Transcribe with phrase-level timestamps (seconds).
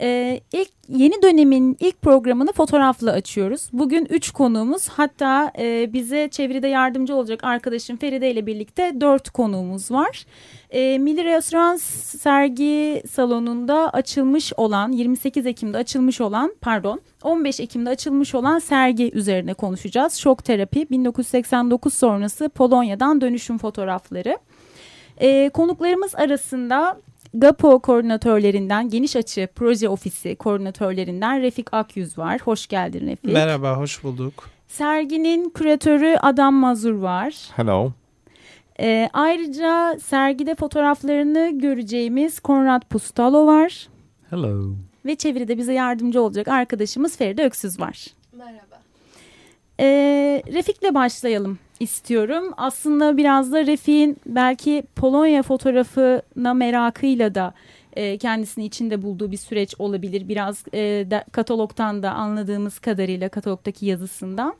[0.00, 3.68] ee, ilk yeni dönemin ilk programını fotoğrafla açıyoruz.
[3.72, 9.90] Bugün üç konuğumuz hatta e, bize çeviride yardımcı olacak arkadaşım Feride ile birlikte dört konuğumuz
[9.90, 10.26] var.
[10.70, 18.34] E, Milli Restoran sergi salonunda açılmış olan 28 Ekim'de açılmış olan pardon 15 Ekim'de açılmış
[18.34, 20.14] olan sergi üzerine konuşacağız.
[20.14, 24.38] Şok terapi 1989 sonrası Polonya'dan dönüşüm fotoğrafları.
[25.18, 27.00] E, konuklarımız arasında
[27.38, 32.40] GAPO koordinatörlerinden Geniş Açı Proje Ofisi koordinatörlerinden Refik Akyüz var.
[32.40, 33.32] Hoş geldin Refik.
[33.32, 34.50] Merhaba, hoş bulduk.
[34.68, 37.34] Serginin küratörü Adam Mazur var.
[37.56, 37.92] Hello.
[38.80, 43.88] Ee, ayrıca sergide fotoğraflarını göreceğimiz Konrad Pustalo var.
[44.30, 44.70] Hello.
[45.06, 48.06] Ve çeviride bize yardımcı olacak arkadaşımız Feride Öksüz var.
[48.32, 48.80] Merhaba.
[49.80, 52.52] Ee, Refik'le başlayalım istiyorum.
[52.56, 57.54] Aslında biraz da Refik'in belki Polonya fotoğrafına merakıyla da
[57.92, 60.28] e, kendisini içinde bulduğu bir süreç olabilir.
[60.28, 64.54] Biraz e, de, katalogdan da anladığımız kadarıyla katalogdaki yazısından.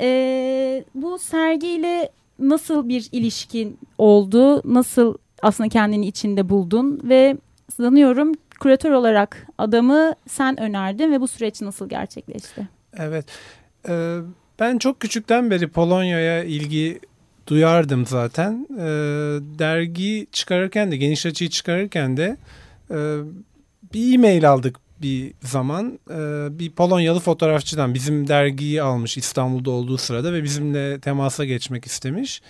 [0.00, 4.72] E, bu sergiyle nasıl bir ilişkin oldu?
[4.74, 7.00] Nasıl aslında kendini içinde buldun?
[7.04, 7.36] Ve
[7.76, 12.68] sanıyorum küratör olarak adamı sen önerdin ve bu süreç nasıl gerçekleşti?
[12.96, 13.26] Evet.
[13.88, 14.18] Ee,
[14.60, 17.00] ben çok küçükten beri Polonya'ya ilgi
[17.46, 18.66] duyardım zaten.
[18.78, 18.84] Ee,
[19.58, 22.36] dergi çıkarırken de, geniş açıyı çıkarırken de
[22.90, 22.96] e,
[23.94, 25.98] bir e-mail aldık bir zaman.
[26.10, 32.42] Ee, bir Polonyalı fotoğrafçıdan bizim dergiyi almış İstanbul'da olduğu sırada ve bizimle temasa geçmek istemiş.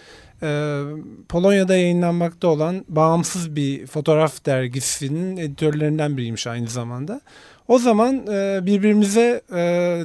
[0.43, 0.81] Ee,
[1.29, 7.21] Polonya'da yayınlanmakta olan bağımsız bir fotoğraf dergisinin editörlerinden biriymiş aynı zamanda.
[7.69, 9.57] O zaman e, birbirimize e,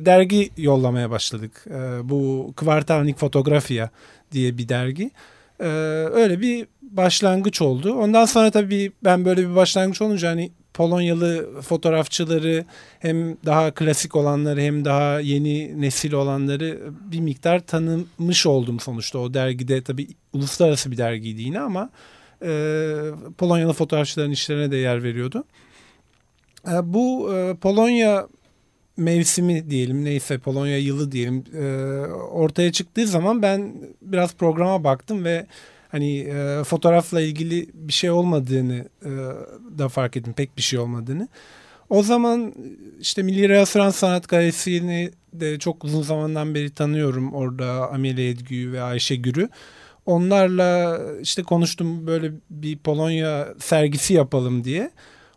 [0.06, 1.66] dergi yollamaya başladık.
[1.70, 3.90] E, bu Kvartalnik Fotografya
[4.32, 5.12] diye bir dergi.
[5.60, 5.68] E,
[6.14, 7.94] öyle bir başlangıç oldu.
[7.94, 12.66] Ondan sonra tabii ben böyle bir başlangıç olunca hani Polonyalı fotoğrafçıları
[13.00, 16.80] hem daha klasik olanları hem daha yeni nesil olanları
[17.12, 19.20] bir miktar tanımış oldum sonuçta.
[19.20, 21.90] O dergide tabii uluslararası bir dergiydi yine ama
[22.42, 22.96] e,
[23.38, 25.44] Polonyalı fotoğrafçıların işlerine de yer veriyordu.
[26.68, 28.28] E, bu e, Polonya
[28.98, 31.66] mevsimi diyelim neyse Polonya yılı diyelim e,
[32.18, 35.48] ortaya çıktığı zaman ben biraz programa baktım ve
[35.90, 36.34] hani
[36.66, 38.90] fotoğrafla ilgili bir şey olmadığını
[39.78, 41.28] da fark ettim pek bir şey olmadığını.
[41.90, 42.54] O zaman
[43.00, 48.82] işte Milli Restoran Sanat Galerisi'ni de çok uzun zamandan beri tanıyorum orada Amelie Edgü ve
[48.82, 49.50] Ayşe Gür'ü.
[50.06, 54.92] Onlarla işte konuştum böyle bir Polonya sergisi yapalım diye.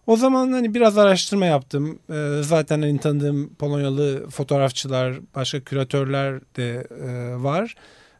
[0.06, 1.99] O zaman hani biraz araştırma yaptım.
[2.11, 7.75] Ee, zaten hani tanıdığım Polonyalı fotoğrafçılar, başka küratörler de e, var.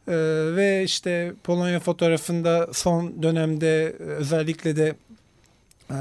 [0.09, 0.13] Ee,
[0.57, 4.95] ve işte Polonya fotoğrafında son dönemde özellikle de
[5.91, 5.97] e,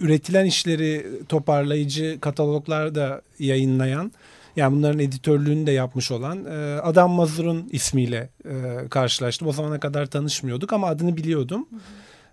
[0.00, 4.12] üretilen işleri toparlayıcı kataloglar da yayınlayan,
[4.56, 9.48] yani bunların editörlüğünü de yapmış olan e, Adam Mazur'un ismiyle e, karşılaştım.
[9.48, 11.68] O zamana kadar tanışmıyorduk ama adını biliyordum.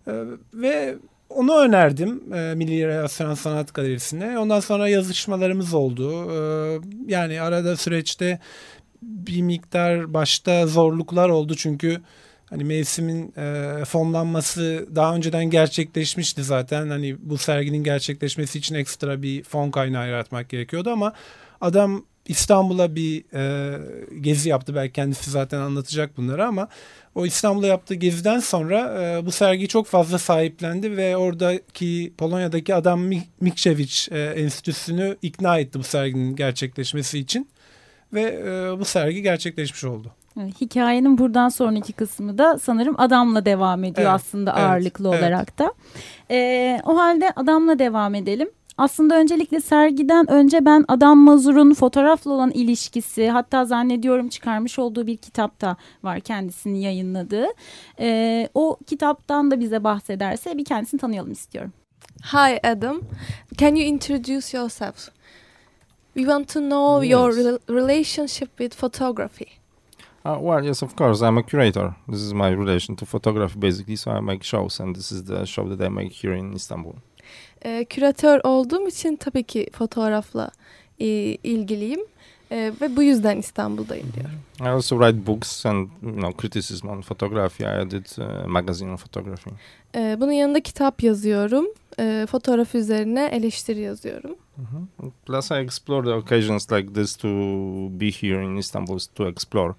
[0.05, 0.37] Hı hı.
[0.55, 0.95] E, ve
[1.35, 4.39] onu önerdim e, Milli Restoran Sanat Galerisi'ne.
[4.39, 6.31] Ondan sonra yazışmalarımız oldu.
[6.31, 8.39] E, yani arada süreçte
[9.01, 12.01] bir miktar başta zorluklar oldu çünkü
[12.45, 16.89] hani mevsimin e, fonlanması daha önceden gerçekleşmişti zaten.
[16.89, 21.13] Hani bu serginin gerçekleşmesi için ekstra bir fon kaynağı yaratmak gerekiyordu ama
[21.61, 23.79] adam İstanbul'a bir e,
[24.21, 24.75] gezi yaptı.
[24.75, 26.67] Belki kendisi zaten anlatacak bunları ama
[27.15, 33.11] o İstanbul'a yaptığı geziden sonra e, bu sergiyi çok fazla sahiplendi ve oradaki Polonya'daki Adam
[33.41, 37.47] Mikşeviç e, Enstitüsü'nü ikna etti bu serginin gerçekleşmesi için
[38.13, 40.11] ve e, bu sergi gerçekleşmiş oldu.
[40.61, 45.73] Hikayenin buradan sonraki kısmı da sanırım adamla devam ediyor evet, aslında ağırlıklı evet, olarak da.
[46.31, 48.49] E, o halde adamla devam edelim.
[48.77, 55.17] Aslında öncelikle sergiden önce ben Adam Mazur'un fotoğrafla olan ilişkisi hatta zannediyorum çıkarmış olduğu bir
[55.17, 57.45] kitapta var kendisini yayınladığı.
[57.99, 61.73] Ee, o kitaptan da bize bahsederse bir kendisini tanıyalım istiyorum.
[62.33, 63.01] Hi Adam,
[63.57, 65.09] can you introduce yourself?
[66.13, 67.11] We want to know Yes.
[67.13, 69.47] your rel relationship with photography.
[70.25, 71.25] Uh, well, yes, of course.
[71.25, 71.93] I'm a curator.
[72.07, 73.95] This is my relation to photography, basically.
[73.97, 76.93] So I make shows, and this is the show that I make here in Istanbul.
[77.65, 80.51] Ee, küratör olduğum için tabii ki fotoğrafla
[80.99, 81.05] e,
[81.43, 81.99] ilgiliyim
[82.51, 84.39] Ee, ve bu yüzden İstanbul'dayım diyorum.
[84.61, 87.83] I also write books and you know criticism on photography.
[87.83, 89.55] I did a magazine on photography.
[89.95, 91.65] Ee, bunun yanında kitap yazıyorum,
[91.99, 94.35] Ee, fotoğraf üzerine eleştiri yazıyorum.
[94.57, 95.09] Mhm.
[95.25, 97.27] Plus, I explore the occasions like this to
[97.99, 99.73] be here in Istanbul to explore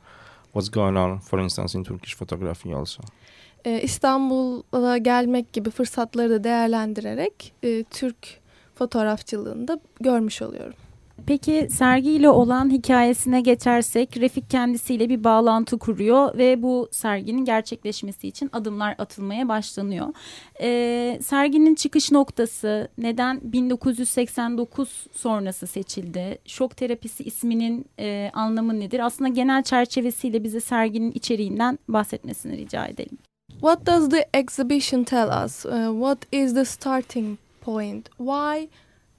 [0.53, 3.03] what's going on, for instance, in Turkish photography also.
[3.65, 8.41] Ee, İstanbul'a gelmek gibi fırsatları da değerlendirerek e, Türk
[8.75, 10.75] fotoğrafçılığını da görmüş oluyorum.
[11.27, 18.51] Peki sergiyle olan hikayesine geçersek Refik kendisiyle bir bağlantı kuruyor ve bu serginin gerçekleşmesi için
[18.53, 20.07] adımlar atılmaya başlanıyor.
[20.61, 26.39] Ee, serginin çıkış noktası neden 1989 sonrası seçildi?
[26.47, 29.01] Şok terapisi isminin e, anlamı nedir?
[29.01, 33.19] Aslında genel çerçevesiyle bize serginin içeriğinden bahsetmesini rica edelim.
[33.61, 35.65] What does the exhibition tell us?
[35.65, 38.11] Uh, what is the starting point?
[38.17, 38.69] Why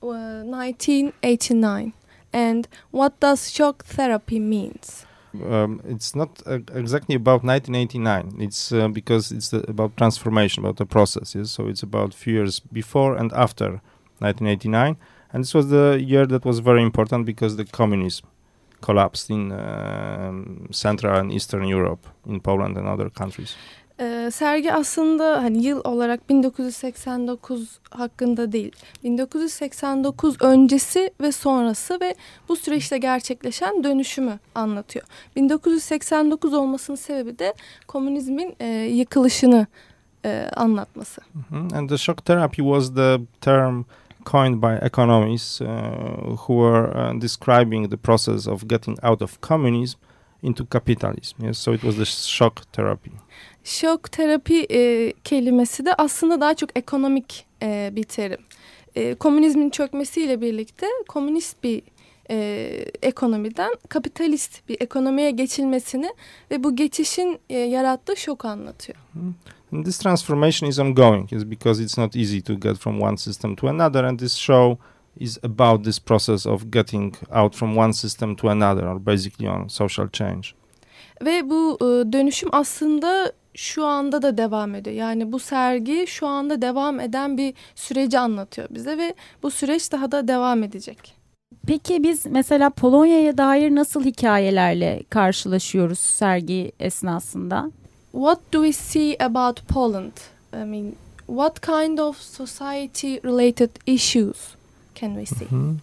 [0.01, 1.93] uh, 1989?
[2.31, 5.05] And what does shock therapy means?
[5.43, 8.35] Um, it's not uh, exactly about 1989.
[8.39, 11.51] It's uh, because it's uh, about transformation, about the processes.
[11.51, 13.81] So it's about few years before and after
[14.19, 14.97] 1989,
[15.33, 18.27] and this was the year that was very important because the communism
[18.81, 23.55] collapsed in um, Central and Eastern Europe, in Poland and other countries.
[23.99, 28.71] Ee, sergi aslında hani yıl olarak 1989 hakkında değil.
[29.03, 32.15] 1989 öncesi ve sonrası ve
[32.49, 35.05] bu süreçte gerçekleşen dönüşümü anlatıyor.
[35.35, 37.53] 1989 olmasının sebebi de
[37.87, 39.67] komünizmin e, yıkılışını
[40.25, 41.21] e, anlatması.
[41.33, 41.75] Mhm.
[41.75, 43.83] And the shock therapy was the term
[44.25, 45.67] coined by economists uh,
[46.35, 50.04] who were uh, describing the process of getting out of communism
[50.45, 51.45] into capitalism.
[51.45, 53.11] Yes, so it was the shock therapy.
[53.63, 58.41] Şok terapi e, kelimesi de aslında daha çok ekonomik e, bir terim.
[58.95, 61.81] E, komünizmin çökmesiyle birlikte komünist bir
[62.29, 62.37] e,
[63.01, 66.09] ekonomiden kapitalist bir ekonomiye geçilmesini
[66.51, 68.97] ve bu geçişin e, yarattığı şok anlatıyor.
[69.71, 73.55] And this transformation is ongoing, is because it's not easy to get from one system
[73.55, 74.03] to another.
[74.03, 74.77] And this show
[75.19, 79.67] is about this process of getting out from one system to another, or basically on
[79.67, 80.47] social change.
[81.21, 84.95] Ve bu e, dönüşüm aslında şu anda da devam ediyor.
[84.95, 89.13] Yani bu sergi şu anda devam eden bir süreci anlatıyor bize ve
[89.43, 91.15] bu süreç daha da devam edecek.
[91.67, 97.71] Peki biz mesela Polonya'ya dair nasıl hikayelerle karşılaşıyoruz sergi esnasında?
[98.11, 100.11] What do we see about Poland?
[100.53, 100.93] I mean,
[101.27, 104.54] what kind of society related issues
[104.95, 105.45] can we see?
[105.45, 105.77] Mhm.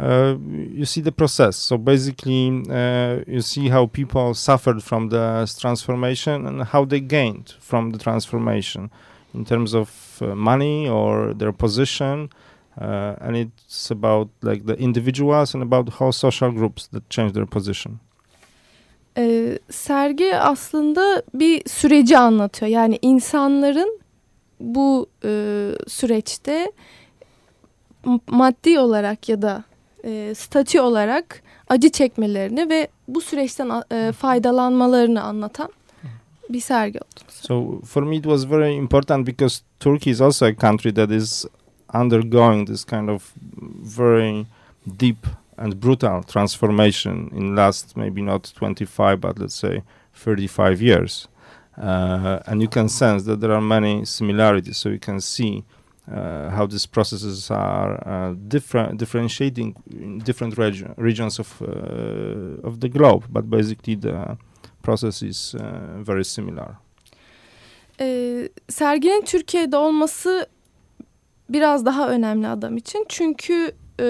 [0.00, 0.36] Uh,
[0.78, 1.56] you see the process.
[1.56, 7.46] So basically, uh, you see how people suffered from the transformation and how they gained
[7.60, 8.90] from the transformation
[9.34, 9.88] in terms of
[10.20, 12.28] uh, money or their position.
[12.80, 17.46] Uh, and it's about like the individuals and about whole social groups that change their
[17.46, 17.98] position.
[19.18, 22.70] Ee, sergi aslında bir süreci anlatıyor.
[22.70, 24.00] Yani insanların
[24.60, 25.30] bu e,
[25.88, 26.72] süreçte
[28.26, 29.64] maddi olarak ya da
[30.04, 35.68] e, statü olarak acı çekmelerini ve bu süreçten e, faydalanmalarını anlatan
[36.50, 37.20] bir sergi oldu.
[37.28, 41.44] So for me, it was very important because Turkey is also a country that is
[41.94, 43.34] undergoing this kind of
[43.98, 44.46] very
[44.86, 45.26] deep
[45.58, 49.82] and brutal transformation in last maybe not 25 but let's say
[50.14, 51.28] 35 years
[51.78, 55.64] uh, and you can sense that there are many similarities so you can see
[56.08, 62.80] uh, how these processes are uh, different differentiating in different region, regions of uh, of
[62.80, 64.36] the globe but basically the
[64.82, 66.76] process is uh, very similar
[68.00, 70.46] Ee, serginin Türkiye'de olması
[71.50, 73.04] biraz daha önemli adam için.
[73.08, 74.06] Çünkü e,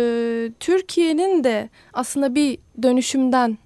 [0.61, 3.59] Türkiye'nin de aslında bir dönüşümden,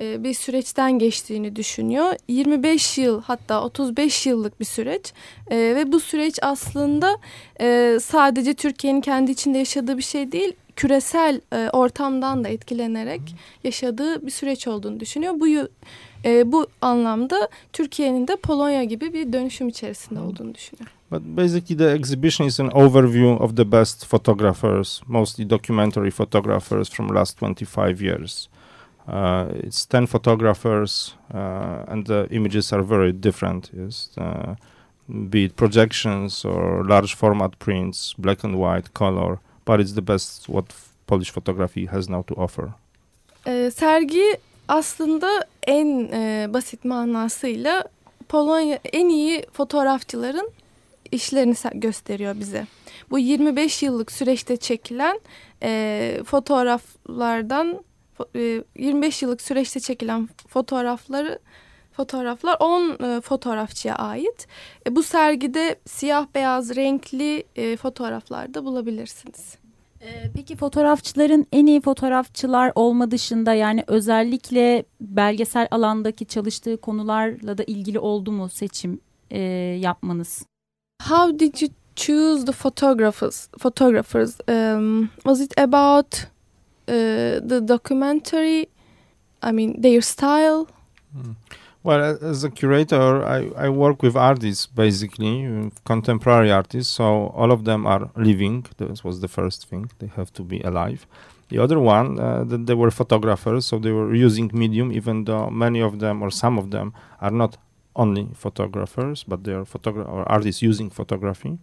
[0.00, 2.14] bir süreçten geçtiğini düşünüyor.
[2.28, 5.12] 25 yıl hatta 35 yıllık bir süreç
[5.50, 7.16] E, ve bu süreç aslında
[7.60, 13.20] e, sadece Türkiye'nin kendi içinde yaşadığı bir şey değil, küresel e, ortamdan da etkilenerek
[13.64, 15.34] yaşadığı bir süreç olduğunu düşünüyor.
[15.40, 15.48] Bu
[16.24, 20.90] e, bu anlamda Türkiye'nin de Polonya gibi bir dönüşüm içerisinde olduğunu düşünüyor.
[21.10, 27.14] But basically, the exhibition is an overview of the best photographers, mostly documentary photographers from
[27.14, 28.48] last 25 years.
[29.08, 33.70] Uh, it's 10 photographers, uh, and the images are very different.
[33.72, 34.54] Yes, uh,
[35.30, 39.38] be it projections or large format prints, black and white, color.
[39.66, 40.64] But it's the best what
[41.06, 42.68] Polish photography has now to offer.
[43.46, 44.36] Ee, sergi
[44.68, 45.28] aslında
[45.66, 47.84] en e, basit manasıyla
[48.28, 50.50] Polonya en iyi fotoğrafçıların
[51.12, 52.66] işlerini gösteriyor bize.
[53.10, 55.20] Bu 25 yıllık süreçte çekilen
[55.62, 57.82] e, fotoğraflardan fo-
[58.36, 61.38] e, 25 yıllık süreçte çekilen fotoğrafları
[61.92, 64.46] fotoğraflar 10 e, fotoğrafçıya ait.
[64.86, 69.58] E, bu sergide siyah beyaz renkli e, fotoğraflar da bulabilirsiniz.
[70.34, 77.98] Peki fotoğrafçıların en iyi fotoğrafçılar olma dışında yani özellikle belgesel alandaki çalıştığı konularla da ilgili
[77.98, 79.40] oldu mu seçim e,
[79.80, 80.46] yapmanız?
[81.02, 83.48] How did you choose the photographers?
[83.58, 86.26] Photographers um, was it about
[86.92, 88.68] the documentary?
[89.42, 90.68] I mean, their style.
[91.84, 96.92] Well, as a curator, I, I work with artists basically, uh, contemporary artists.
[96.92, 98.66] So all of them are living.
[98.78, 99.90] This was the first thing.
[100.00, 101.06] They have to be alive.
[101.48, 105.48] The other one, uh, that they were photographers, so they were using medium, even though
[105.50, 107.56] many of them or some of them are not
[107.96, 111.58] only photographers, but they are photogra- or artists using photography.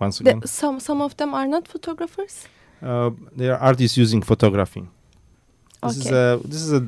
[0.00, 2.48] Once The- again, some some of them are not photographers.
[2.82, 4.86] Uh, they are artists using photography.
[5.82, 6.86] This is a this is a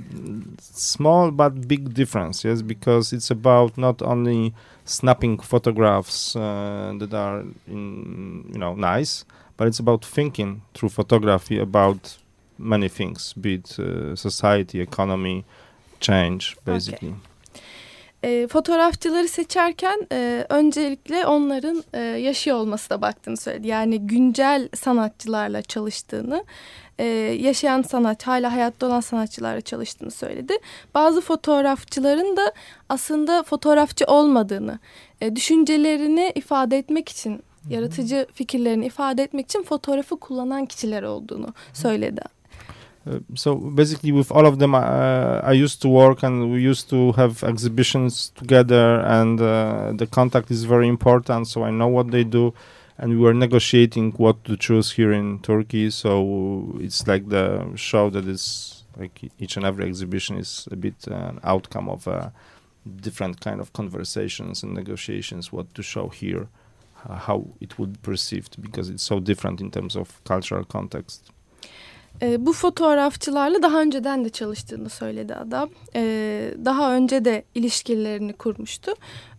[0.61, 4.53] small but big difference, yes, because it's about not only
[4.85, 9.25] snapping photographs uh, that are in, you know nice,
[9.57, 12.19] but it's about thinking through photography about
[12.59, 15.45] many things, be it uh, society, economy,
[16.01, 17.15] change, basically.
[18.23, 23.69] E, fotoğrafçıları seçerken e, öncelikle onların e, yaşıyor olmasına baktığını söyledi.
[23.69, 26.45] Yani güncel sanatçılarla çalıştığını,
[26.99, 27.05] e,
[27.41, 30.53] yaşayan sanat, hala hayatta olan sanatçılarla çalıştığını söyledi.
[30.95, 32.53] Bazı fotoğrafçıların da
[32.89, 34.79] aslında fotoğrafçı olmadığını,
[35.21, 42.23] e, düşüncelerini ifade etmek için, yaratıcı fikirlerini ifade etmek için fotoğrafı kullanan kişiler olduğunu söyledi.
[43.05, 46.89] Uh, so basically, with all of them, uh, I used to work and we used
[46.91, 51.49] to have exhibitions together, and uh, the contact is very important.
[51.49, 52.55] So I know what they do,
[52.99, 55.91] and we were negotiating what to choose here in Turkey.
[55.91, 60.95] So it's like the show that is like each and every exhibition is a bit
[61.11, 62.31] uh, an outcome of uh,
[63.01, 65.53] different kind of conversations and negotiations.
[65.53, 66.47] What to show here,
[67.09, 71.32] how it would be perceived, because it's so different in terms of cultural context.
[72.23, 75.69] E, bu fotoğrafçılarla daha önceden de çalıştığını söyledi adam.
[75.95, 76.03] E,
[76.65, 78.93] daha önce de ilişkilerini kurmuştu.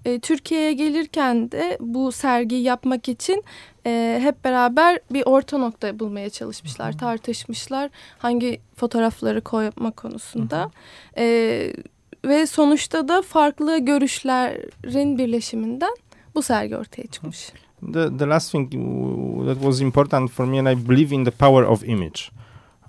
[0.05, 3.43] E, Türkiye'ye gelirken de bu sergiyi yapmak için
[3.85, 10.71] e, hep beraber bir orta nokta bulmaya çalışmışlar, tartışmışlar hangi fotoğrafları koyma konusunda.
[11.17, 11.73] E,
[12.25, 15.95] ve sonuçta da farklı görüşlerin birleşiminden
[16.35, 17.51] bu sergi ortaya çıkmış.
[17.93, 18.71] The the last thing
[19.47, 22.21] that was important for me, and I believe in the power of image.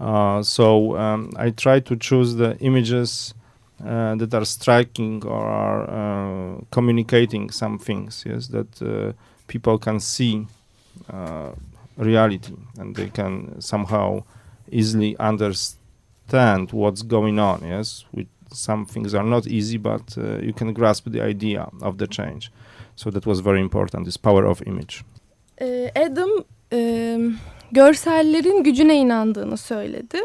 [0.00, 3.34] Uh, so um, I try to choose the images
[3.84, 8.24] uh, that are striking or are uh, communicating some things.
[8.26, 9.12] Yes, that uh,
[9.46, 10.46] people can see
[11.12, 11.52] uh,
[11.96, 14.24] reality and they can somehow
[14.70, 17.62] easily understand what's going on.
[17.64, 21.98] Yes, with some things are not easy, but uh, you can grasp the idea of
[21.98, 22.50] the change.
[22.96, 24.04] So that was very important.
[24.04, 25.04] This power of image.
[25.60, 27.36] E, Adam e,
[27.72, 30.18] görsellerin gücüne inandığını söyledi.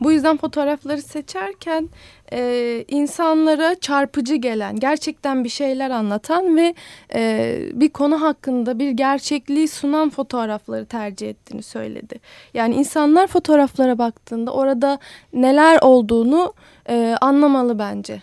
[0.00, 1.88] Bu yüzden fotoğrafları seçerken
[2.32, 6.74] e, insanlara çarpıcı gelen, gerçekten bir şeyler anlatan ve
[7.14, 12.20] e, bir konu hakkında bir gerçekliği sunan fotoğrafları tercih ettiğini söyledi.
[12.54, 14.98] Yani insanlar fotoğraflara baktığında orada
[15.32, 16.54] neler olduğunu
[16.88, 18.22] e, anlamalı bence.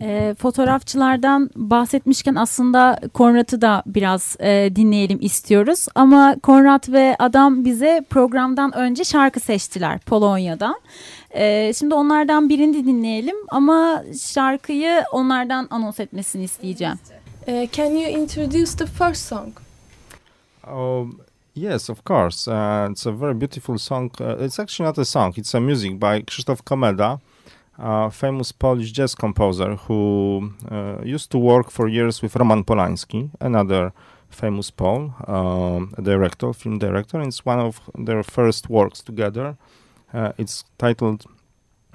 [0.00, 5.86] E, fotoğrafçılardan bahsetmişken aslında Konrad'ı da biraz e, dinleyelim istiyoruz.
[5.94, 10.76] Ama Konrad ve adam bize programdan önce şarkı seçtiler Polonya'dan.
[11.30, 16.98] E, şimdi onlardan birini dinleyelim ama şarkıyı onlardan anons etmesini isteyeceğim.
[17.46, 19.48] E, can you introduce the first song?
[20.66, 21.18] Um,
[21.54, 22.50] yes, of course.
[22.50, 24.10] Uh, it's a very beautiful song.
[24.20, 25.34] Uh, it's actually not a song.
[25.36, 27.18] It's a music by Krzysztof Komeda,
[27.78, 30.52] a famous Polish jazz composer who
[31.04, 33.92] used to work for years with Roman Polanski, another
[34.30, 37.20] famous Pole, um, director, film director.
[37.20, 39.56] It's one of their first works together.
[40.38, 41.24] It's titled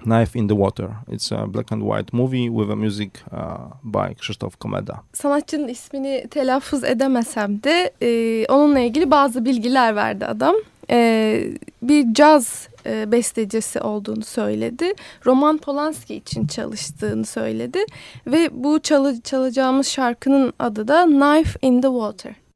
[0.05, 0.95] Knife in the Water.
[1.07, 4.99] It's a black and white movie with a music uh, by Krzysztof Komeda.
[5.13, 10.55] Sanatçının ismini telaffuz edemesem de e, onunla ilgili bazı bilgiler verdi adam.
[10.89, 14.93] E, bir caz e, bestecisi olduğunu söyledi.
[15.25, 17.79] Roman Polanski için çalıştığını söyledi.
[18.27, 22.48] Ve bu çalı, çalacağımız şarkının adı da Knife in the Water.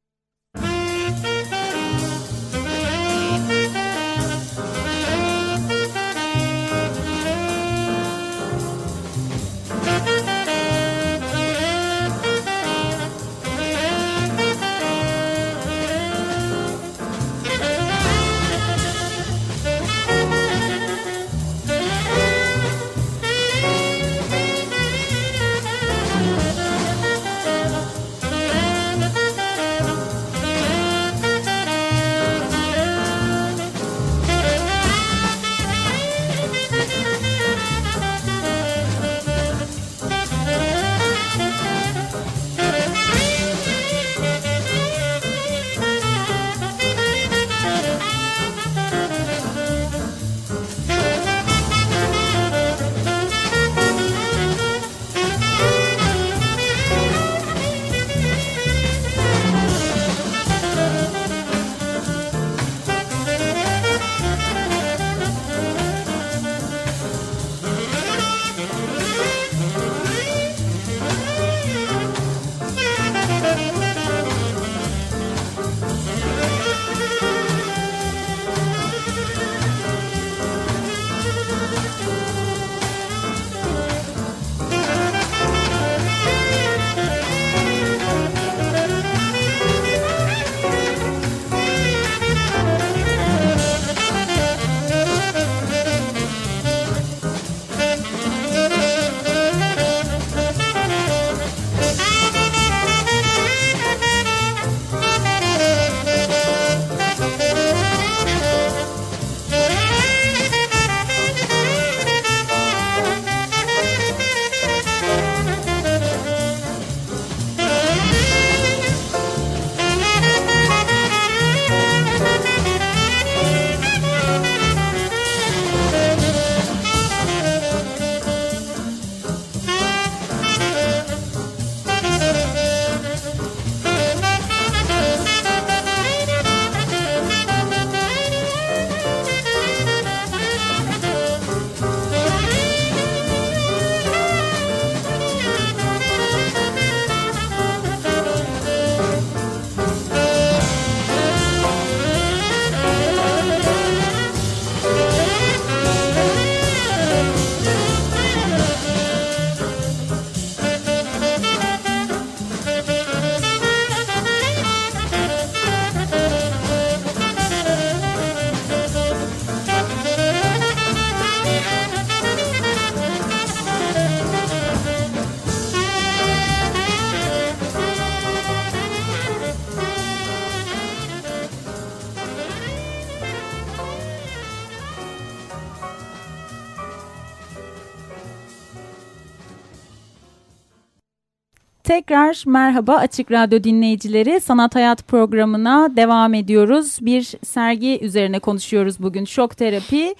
[192.06, 194.40] Tekrar merhaba Açık Radyo dinleyicileri.
[194.40, 196.98] Sanat Hayat programına devam ediyoruz.
[197.00, 199.24] Bir sergi üzerine konuşuyoruz bugün.
[199.24, 200.14] Şok terapi.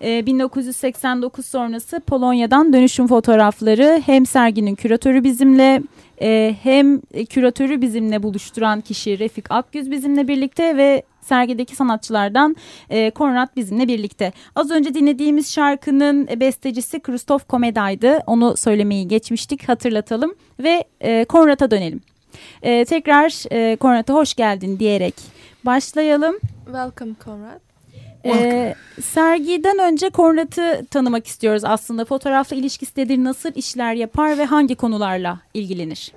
[0.00, 5.82] 1989 ee, sonrası Polonya'dan dönüşüm fotoğrafları hem serginin küratörü bizimle
[6.22, 12.56] e, hem küratörü bizimle buluşturan kişi Refik Akgüz bizimle birlikte ve sergideki sanatçılardan
[12.90, 14.32] e, Konrad bizimle birlikte.
[14.54, 18.18] Az önce dinlediğimiz şarkının bestecisi Krzysztof Komeda'ydı.
[18.26, 22.00] Onu söylemeyi geçmiştik hatırlatalım ve e, Konrad'a dönelim.
[22.62, 25.14] E, tekrar e, Konrad'a hoş geldin diyerek
[25.64, 26.38] başlayalım.
[26.64, 27.69] Welcome Konrad.
[28.24, 32.04] Ee, sergiden önce Konrad'ı tanımak istiyoruz aslında.
[32.04, 36.12] Fotoğrafla ilişkisi nedir, nasıl işler yapar ve hangi konularla ilgilenir?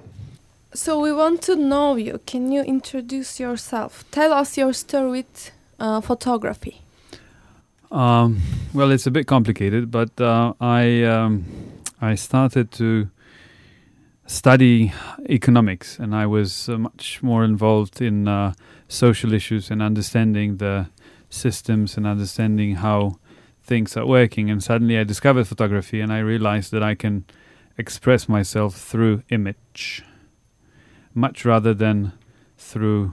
[0.75, 2.19] So we want to know you.
[2.27, 4.11] Can you introduce yourself?
[4.11, 6.73] Tell us your story with uh, photography.
[7.91, 8.41] Um,
[8.73, 11.43] well, it's a bit complicated, but uh, I um,
[12.01, 13.07] I started to
[14.25, 14.91] study
[15.29, 18.53] economics, and I was uh, much more involved in uh,
[18.87, 20.85] social issues and understanding the
[21.33, 23.19] systems and understanding how
[23.63, 24.49] things are working.
[24.49, 27.25] And suddenly, I discovered photography, and I realized that I can
[27.77, 30.03] express myself through image
[31.13, 32.11] much rather than
[32.57, 33.11] through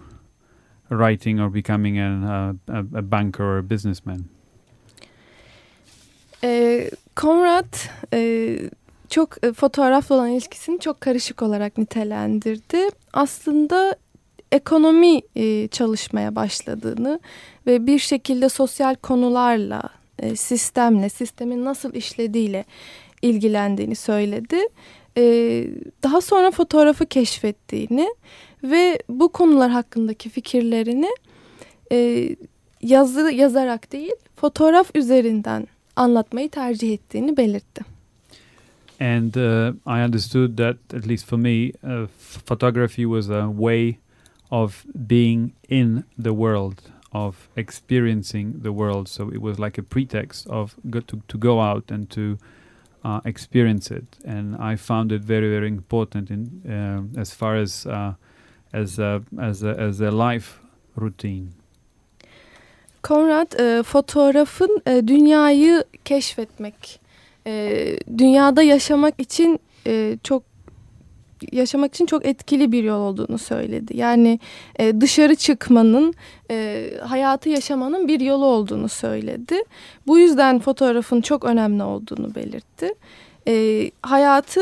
[0.88, 4.28] writing or becoming uh, a, a banker or a businessman.
[7.16, 7.74] Conrad
[8.12, 8.58] e,
[9.08, 12.88] çok fotoğrafla olan ilişkisini çok karışık olarak nitelendirdi.
[13.12, 13.96] Aslında
[14.52, 17.20] ekonomi e, çalışmaya başladığını
[17.66, 19.82] ve bir şekilde sosyal konularla,
[20.18, 22.64] e, sistemle, sistemin nasıl işlediğiyle
[23.22, 24.56] ilgilendiğini söyledi.
[25.16, 25.22] E,
[26.02, 28.08] daha sonra fotoğrafı keşfettiğini
[28.64, 31.08] ve bu konular hakkındaki fikirlerini
[31.92, 32.28] e,
[32.82, 37.84] yazı yazarak değil, fotoğraf üzerinden anlatmayı tercih ettiğini belirtti.
[39.00, 42.06] And uh, I understood that, at least for me, uh,
[42.46, 43.96] photography was a way
[44.50, 49.08] of being in the world, of experiencing the world.
[49.08, 52.38] So it was like a pretext of go to, to go out and to
[53.04, 54.18] uh, experience it.
[54.24, 58.14] And I found it very, very important in uh, as far as uh,
[58.72, 60.60] as a, as a, as a life
[60.96, 61.48] routine.
[63.02, 67.00] Konrad e, fotoğrafın e, dünyayı keşfetmek,
[67.46, 70.42] e, dünyada yaşamak için e, çok
[71.52, 73.96] yaşamak için çok etkili bir yol olduğunu söyledi.
[73.96, 74.40] Yani
[74.78, 76.14] e, dışarı çıkmanın,
[76.50, 79.54] e, hayatı yaşamanın bir yolu olduğunu söyledi.
[80.06, 82.94] Bu yüzden fotoğrafın çok önemli olduğunu belirtti.
[83.48, 84.60] E, hayatı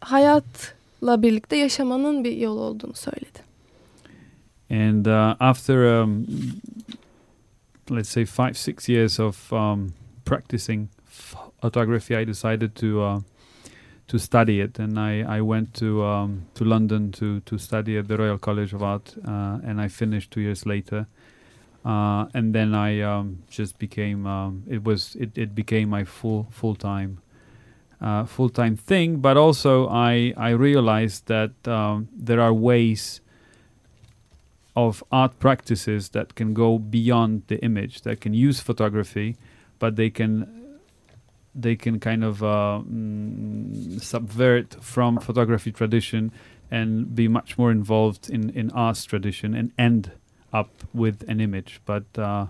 [0.00, 3.52] hayatla birlikte yaşamanın bir yol olduğunu söyledi.
[4.70, 6.26] And uh, after, um,
[7.90, 9.92] let's say, five, six years of um,
[10.24, 10.88] practicing
[11.60, 13.20] photography, I decided to uh,
[14.12, 18.08] to study it, and I, I went to um, to London to to study at
[18.08, 21.06] the Royal College of Art, uh, and I finished two years later.
[21.82, 26.46] Uh, and then I um, just became um, it was it, it became my full
[26.50, 27.22] full time
[28.02, 29.16] uh, full time thing.
[29.16, 33.22] But also I I realized that um, there are ways
[34.76, 39.36] of art practices that can go beyond the image that can use photography,
[39.78, 40.61] but they can
[41.60, 46.30] they can kind of uh, mm, subvert from photography tradition
[46.70, 50.10] and be much more involved in in arts tradition and end
[50.52, 51.80] up with an image.
[51.86, 52.46] But uh,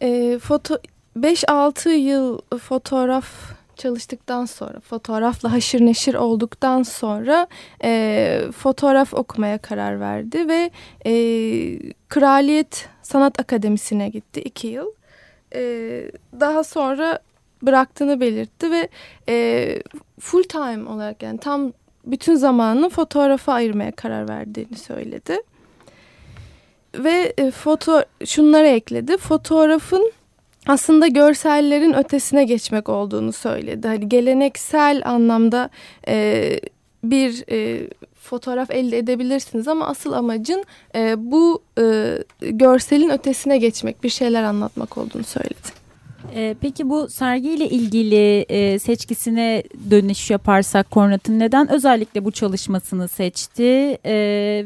[0.00, 0.78] e, foto
[1.16, 7.46] 5-6 yıl fotoğraf çalıştıktan sonra, fotoğrafla haşır neşir olduktan sonra
[7.84, 10.70] e, fotoğraf okumaya karar verdi ve
[11.06, 11.12] e,
[12.08, 14.86] Kraliyet Sanat Akademisi'ne gitti iki yıl.
[15.54, 15.60] E,
[16.40, 17.18] daha sonra
[17.66, 18.88] bıraktığını belirtti ve
[19.28, 19.78] e,
[20.20, 21.72] full time olarak yani tam
[22.06, 25.38] bütün zamanını fotoğrafa ayırmaya karar verdiğini söyledi.
[26.98, 29.16] Ve e, foto şunları ekledi.
[29.16, 30.12] Fotoğrafın
[30.66, 33.88] aslında görsellerin ötesine geçmek olduğunu söyledi.
[33.88, 35.70] Hani geleneksel anlamda
[36.08, 36.60] e,
[37.04, 44.08] bir e, fotoğraf elde edebilirsiniz ama asıl amacın e, bu e, görselin ötesine geçmek, bir
[44.08, 45.83] şeyler anlatmak olduğunu söyledi.
[46.34, 53.98] Ee, peki bu sergiyle ilgili e, seçkisine dönüş yaparsak Kornat'ın neden özellikle bu çalışmasını seçti
[54.04, 54.14] e,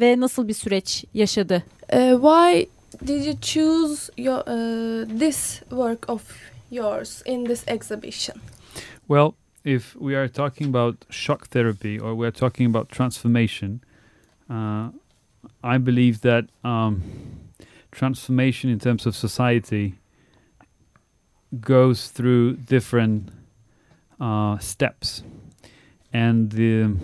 [0.00, 1.62] ve nasıl bir süreç yaşadı?
[1.92, 2.66] Uh, why
[3.06, 6.22] did you choose your, uh, this work of
[6.70, 8.36] yours in this exhibition?
[9.08, 13.80] well, if we are talking about shock therapy or we are talking about transformation,
[14.48, 14.90] uh,
[15.64, 17.02] I believe that um,
[17.90, 19.94] transformation in terms of society
[21.61, 23.30] goes through different
[24.20, 25.22] uh, steps,
[26.12, 26.96] and the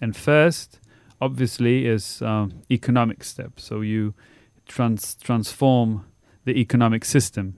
[0.00, 0.78] and first,
[1.20, 3.58] obviously, is um, economic step.
[3.58, 4.14] So you
[4.66, 6.04] trans transform
[6.44, 7.54] the economic system.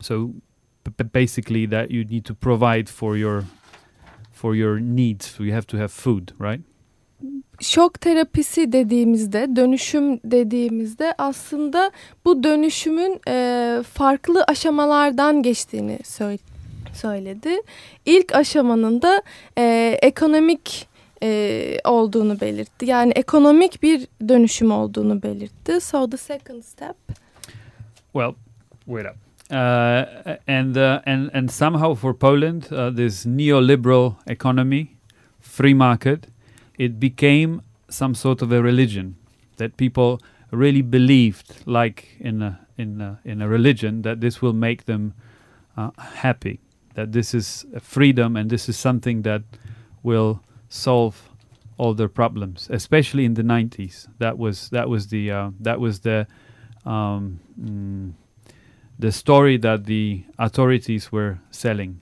[0.00, 0.34] So
[1.12, 3.44] basically, that you need to provide for your
[4.32, 5.26] for your needs.
[5.30, 6.60] So you have to have food, right?
[7.60, 11.90] Şok terapisi dediğimizde, dönüşüm dediğimizde aslında
[12.24, 15.98] bu dönüşümün e, farklı aşamalardan geçtiğini
[16.94, 17.50] söyledi.
[18.06, 19.22] İlk aşamanın da
[19.58, 20.88] e, ekonomik
[21.22, 22.86] e, olduğunu belirtti.
[22.86, 25.80] Yani ekonomik bir dönüşüm olduğunu belirtti.
[25.80, 26.96] So the second step.
[28.12, 28.34] Well,
[28.86, 29.16] wait up.
[29.50, 30.04] Uh,
[30.48, 34.86] and uh, and and somehow for Poland, uh, this neoliberal economy,
[35.40, 36.35] free market,
[36.78, 39.16] it became some sort of a religion
[39.56, 44.52] that people really believed, like in a in a, in a religion, that this will
[44.52, 45.14] make them
[45.76, 46.60] uh, happy,
[46.94, 49.42] that this is freedom and this is something that
[50.02, 51.30] will solve
[51.78, 54.08] all their problems, especially in the 90s.
[54.18, 56.26] That was that was the uh, that was the
[56.84, 58.12] um, mm,
[58.98, 62.00] the story that the authorities were selling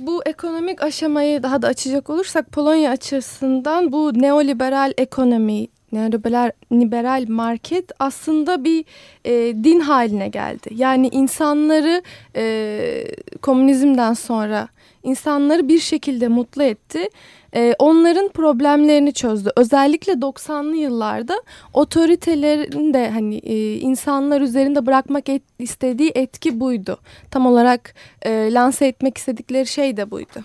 [0.00, 7.92] Bu ekonomik aşamayı daha da açacak olursak Polonya açısından bu neoliberal ekonomi, neoliberal liberal market
[7.98, 8.84] aslında bir
[9.24, 9.32] e,
[9.64, 10.68] din haline geldi.
[10.70, 12.02] Yani insanları
[12.36, 13.04] e,
[13.42, 14.68] komünizmden sonra
[15.04, 17.08] insanları bir şekilde mutlu etti.
[17.54, 19.50] E, onların problemlerini çözdü.
[19.56, 21.34] Özellikle 90'lı yıllarda
[21.72, 26.98] otoritelerin de hani e, insanlar üzerinde bırakmak et, istediği etki buydu.
[27.30, 30.44] Tam olarak e, lanse etmek istedikleri şey de buydu.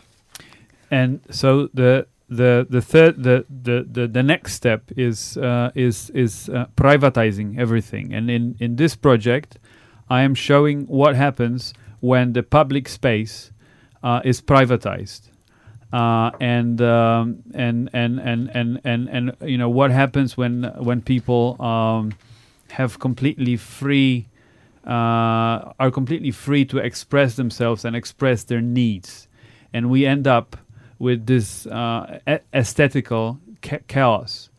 [0.91, 6.09] And so the the the third the the the, the next step is uh, is
[6.09, 8.13] is uh, privatizing everything.
[8.13, 9.55] And in in this project,
[10.09, 13.51] I am showing what happens when the public space
[14.03, 15.29] uh, is privatized.
[15.91, 21.01] Uh, and, um, and and and and and and you know what happens when when
[21.01, 22.13] people um,
[22.69, 24.27] have completely free
[24.85, 29.27] uh, are completely free to express themselves and express their needs,
[29.73, 30.57] and we end up
[30.99, 34.49] with this uh, a- aesthetical ca- chaos,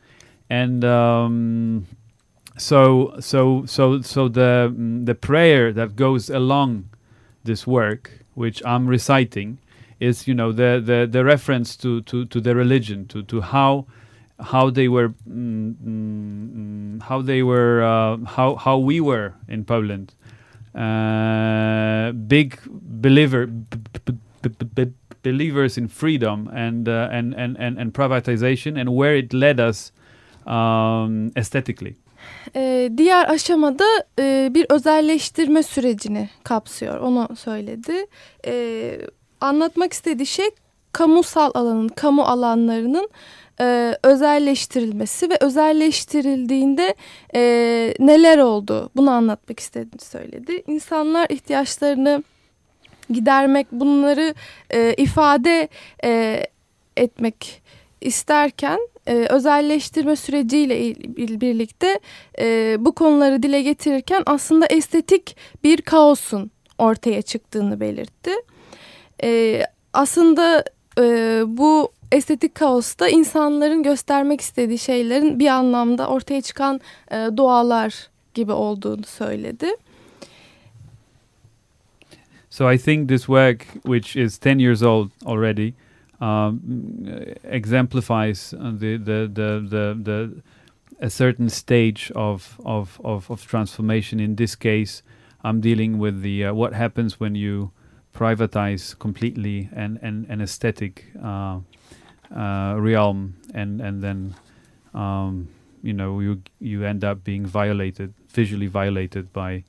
[0.49, 1.87] and um,
[2.57, 4.75] so so so so the
[5.05, 6.89] the prayer that goes along
[7.45, 9.59] this work, which I'm reciting,
[9.99, 13.87] is you know the the, the reference to, to, to the religion, to, to how
[14.39, 20.15] how they were mm, mm, how they were uh, how how we were in Poland,
[20.75, 23.49] uh, big believer
[25.23, 29.93] believers in freedom and, uh, and and and and privatization and where it led us
[30.47, 31.97] um, aesthetically.
[32.57, 33.85] Ee, diğer aşamada
[34.19, 37.01] e, bir özelleştirme sürecini kapsıyor.
[37.01, 38.07] Onu söyledi.
[38.47, 39.01] Ee,
[39.41, 40.51] anlatmak istediği şey
[40.93, 43.11] kamusal alanın, kamu alanlarının
[43.61, 46.95] e, özelleştirilmesi ve özelleştirildiğinde
[47.35, 47.41] e,
[47.99, 50.63] neler oldu bunu anlatmak istediğini söyledi.
[50.67, 52.23] İnsanlar ihtiyaçlarını
[53.11, 54.35] gidermek, bunları
[54.71, 55.69] e, ifade
[56.05, 56.43] e,
[56.97, 57.63] etmek
[58.01, 58.79] isterken
[59.11, 60.95] e, özelleştirme süreciyle
[61.41, 62.01] birlikte
[62.39, 68.31] e, bu konuları dile getirirken aslında estetik bir kaosun ortaya çıktığını belirtti.
[69.23, 70.65] E, aslında
[70.99, 71.03] e,
[71.47, 79.05] bu estetik kaosta insanların göstermek istediği şeylerin bir anlamda ortaya çıkan e, doğalar gibi olduğunu
[79.05, 79.67] söyledi.
[82.51, 85.73] So I think this work, which is 10 years old already,
[86.21, 90.43] um, exemplifies the, the, the, the, the
[91.01, 94.21] a certain stage of, of, of, of transformation.
[94.21, 95.03] In this case,
[95.43, 97.73] I'm dealing with the uh, what happens when you
[98.15, 101.61] privatize completely an, an, an aesthetic uh,
[102.35, 104.35] uh, realm, and and then
[104.93, 105.49] um,
[105.83, 109.65] you know you you end up being violated, visually violated by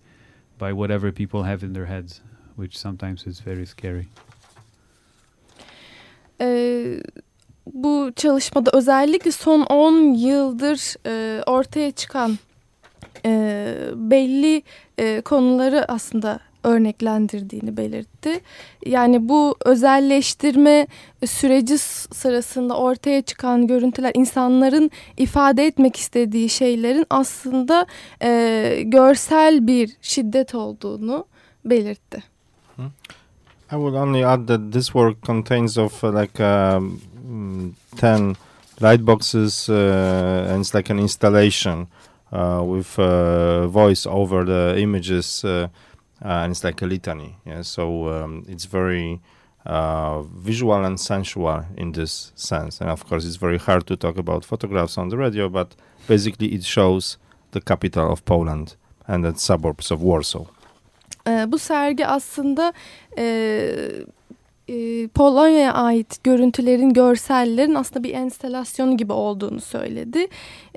[0.57, 2.21] by whatever people have in their heads,
[2.55, 4.09] which sometimes is very scary.
[6.41, 6.97] Ee,
[7.73, 12.37] bu çalışmada özellikle son 10 yıldır e, ortaya çıkan
[13.25, 14.63] e, belli
[14.97, 18.39] e, konuları aslında örneklendirdiğini belirtti.
[18.85, 20.87] Yani bu özelleştirme
[21.25, 27.85] süreci sırasında ortaya çıkan görüntüler insanların ifade etmek istediği şeylerin aslında
[28.21, 31.25] e, görsel bir şiddet olduğunu
[31.65, 32.23] belirtti.
[33.73, 38.35] I would only add that this work contains of uh, like um, 10
[38.81, 41.87] light boxes uh, and it's like an installation
[42.33, 45.69] uh, with uh, voice over the images uh,
[46.19, 47.61] and it's like a litany yeah?
[47.61, 49.21] So um, it's very
[49.65, 52.81] visual and sensual in this sense.
[52.81, 55.75] And of course it's very hard to talk about photographs on the radio but
[56.09, 57.17] basically it shows
[57.51, 58.75] the capital of Poland
[59.07, 60.47] and the suburbs of Warsaw
[61.27, 62.73] E, bu sergi aslında
[63.17, 63.23] e,
[64.71, 70.27] e, Polonya'ya ait görüntülerin, görsellerin aslında bir enstalasyonu gibi olduğunu söyledi.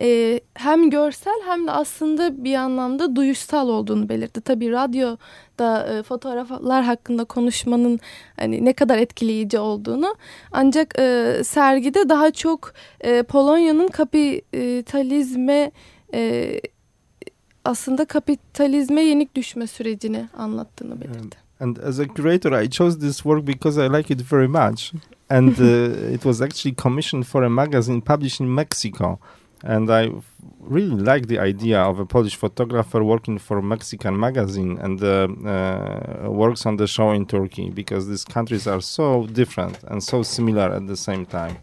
[0.01, 4.41] E, hem görsel hem de aslında bir anlamda duyuşsal olduğunu belirtti.
[4.41, 8.01] Tabii radyoda e, fotoğraflar hakkında konuşmanın
[8.37, 10.15] hani ne kadar etkileyici olduğunu
[10.53, 15.71] ancak e, sergide daha çok e, Polonya'nın kapitalizme
[16.15, 16.61] e,
[17.65, 21.45] aslında kapitalizme yenik düşme sürecini anlattığını belirtti.
[21.61, 24.93] And as a curator, I chose this work because I like it very much.
[25.31, 25.65] And uh,
[26.15, 29.19] it was actually commissioned for a magazine published in Mexico.
[29.63, 30.11] And I
[30.61, 35.29] really like the idea of a Polish photographer working for a Mexican magazine and uh,
[35.47, 40.23] uh, works on the show in Turkey because these countries are so different and so
[40.23, 41.57] similar at the same time.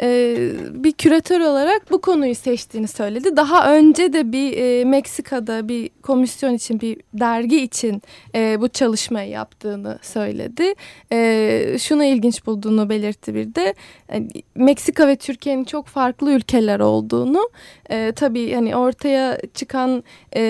[0.00, 0.36] E,
[0.70, 3.36] bir küratör olarak bu konuyu seçtiğini söyledi.
[3.36, 8.02] Daha önce de bir e, Meksika'da bir komisyon için bir dergi için
[8.34, 10.74] e, bu çalışmayı yaptığını söyledi.
[11.12, 13.74] E, şunu ilginç bulduğunu belirtti bir de
[14.12, 14.22] e,
[14.54, 17.50] Meksika ve Türkiye'nin çok farklı ülkeler olduğunu
[17.90, 20.04] e, tabii hani ortaya çıkan
[20.36, 20.42] e,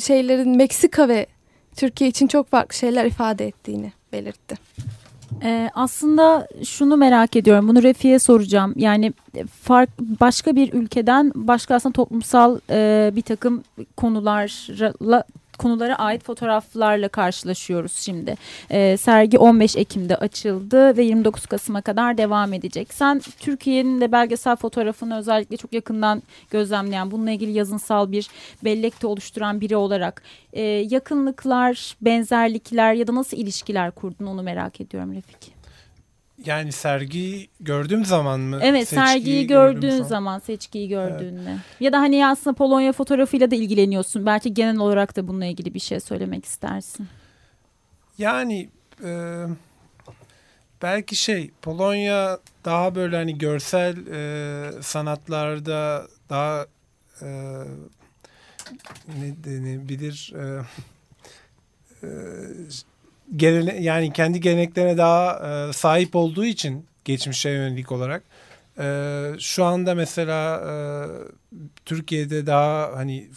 [0.00, 1.26] şeylerin Meksika ve
[1.76, 4.56] Türkiye için çok farklı şeyler ifade ettiğini belirtti.
[5.42, 7.68] Ee, aslında şunu merak ediyorum.
[7.68, 8.74] Bunu Refi'ye soracağım.
[8.76, 9.12] Yani
[9.62, 13.62] fark başka bir ülkeden başka aslında toplumsal e, bir takım
[13.96, 15.24] konularla
[15.60, 18.34] konulara ait fotoğraflarla karşılaşıyoruz şimdi.
[18.70, 22.94] E, sergi 15 Ekim'de açıldı ve 29 Kasım'a kadar devam edecek.
[22.94, 28.28] Sen Türkiye'nin de belgesel fotoğrafını özellikle çok yakından gözlemleyen, bununla ilgili yazınsal bir
[28.64, 34.80] bellek de oluşturan biri olarak e, yakınlıklar, benzerlikler ya da nasıl ilişkiler kurdun onu merak
[34.80, 35.59] ediyorum Refik.
[36.44, 38.58] Yani sergiyi gördüğüm zaman mı?
[38.62, 40.04] Evet sergiyi gördüğün zaman.
[40.04, 41.50] zaman seçkiyi gördüğünde.
[41.50, 41.60] Evet.
[41.80, 44.26] Ya da hani aslında Polonya fotoğrafıyla da ilgileniyorsun.
[44.26, 47.08] Belki genel olarak da bununla ilgili bir şey söylemek istersin.
[48.18, 48.68] Yani
[49.04, 49.44] e,
[50.82, 56.66] belki şey Polonya daha böyle hani görsel e, sanatlarda daha
[57.22, 57.28] e,
[59.08, 60.62] ne denebilir e,
[62.02, 62.08] e,
[63.36, 68.22] gelene, yani kendi geleneklerine daha e, sahip olduğu için geçmişe yönelik olarak
[68.78, 70.72] e, şu anda mesela e,
[71.84, 73.28] Türkiye'de daha hani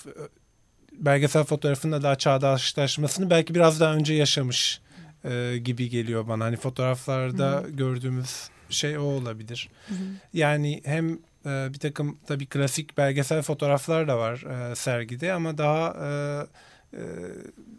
[0.91, 4.82] belgesel fotoğrafında daha çağdaşlaşmasını belki biraz daha önce yaşamış
[5.25, 6.45] e, gibi geliyor bana.
[6.45, 7.69] Hani fotoğraflarda Hı-hı.
[7.69, 9.69] gördüğümüz şey o olabilir.
[9.88, 9.97] Hı-hı.
[10.34, 11.13] Yani hem
[11.45, 16.08] e, bir takım tabii klasik belgesel fotoğraflar da var e, sergide ama daha e,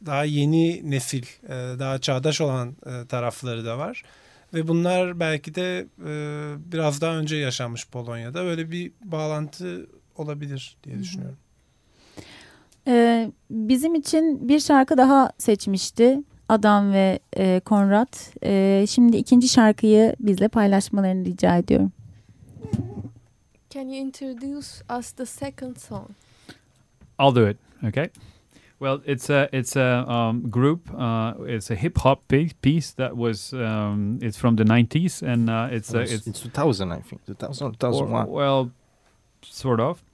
[0.07, 1.49] daha yeni nesil, e,
[1.79, 4.03] daha çağdaş olan e, tarafları da var.
[4.55, 5.87] Ve bunlar belki de
[6.73, 8.45] biraz daha önce yaşanmış Polonya'da.
[8.45, 11.37] Böyle bir bağlantı olabilir diye düşünüyorum.
[12.87, 16.21] Ee, bizim için bir şarkı daha seçmişti.
[16.49, 18.15] Adam ve e, Konrad.
[18.45, 21.93] E, şimdi ikinci şarkıyı bizle paylaşmalarını rica ediyorum.
[23.71, 26.11] Can you introduce us the second song?
[27.21, 27.57] I'll do it,
[27.89, 28.09] okay?
[28.85, 30.93] Well, it's a it's a um, group.
[30.95, 35.69] Uh, it's a hip hop piece that was um, it's from the nineties, and uh,
[35.71, 38.29] it's, it's, it's it's two thousand, I think, two thousand, two thousand one.
[38.29, 38.73] Well,
[39.41, 40.05] sort of,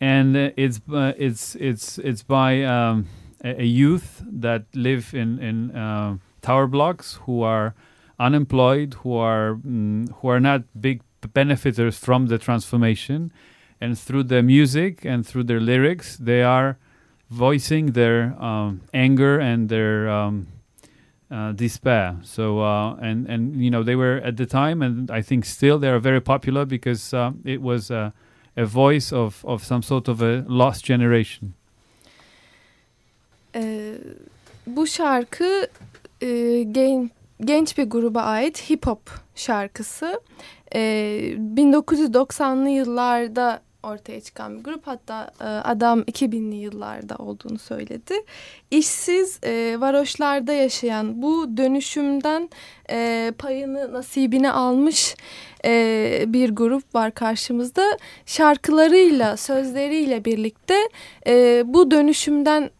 [0.00, 3.08] and uh, it's uh, it's it's it's by um,
[3.42, 7.74] a, a, youth that live in in uh, tower blocks who are
[8.20, 11.02] unemployed, who are mm, who are not big
[11.34, 13.32] benefiters from the transformation,
[13.80, 16.78] and through the music and through their lyrics, they are
[17.32, 20.46] voicing their um, anger and their um,
[21.30, 22.16] uh, despair.
[22.22, 25.78] So uh, and and you know they were at the time, and I think still
[25.78, 28.12] they are very popular because uh, it was a,
[28.56, 31.54] a voice of of some sort of a lost generation.
[33.54, 33.94] Ee,
[34.66, 35.66] bu şarkı
[36.22, 40.20] e, gen, genç bir gruba ait hip hop şarkısı.
[40.74, 44.86] Ee, 1990'lı yıllarda ortaya çıkan bir grup.
[44.86, 48.14] Hatta e, adam 2000'li yıllarda olduğunu söyledi.
[48.70, 52.50] İşsiz, e, varoşlarda yaşayan bu dönüşümden
[52.90, 55.14] e, payını, nasibini almış
[55.64, 57.98] e, bir grup var karşımızda.
[58.26, 60.74] Şarkılarıyla, sözleriyle birlikte
[61.26, 62.70] e, bu dönüşümden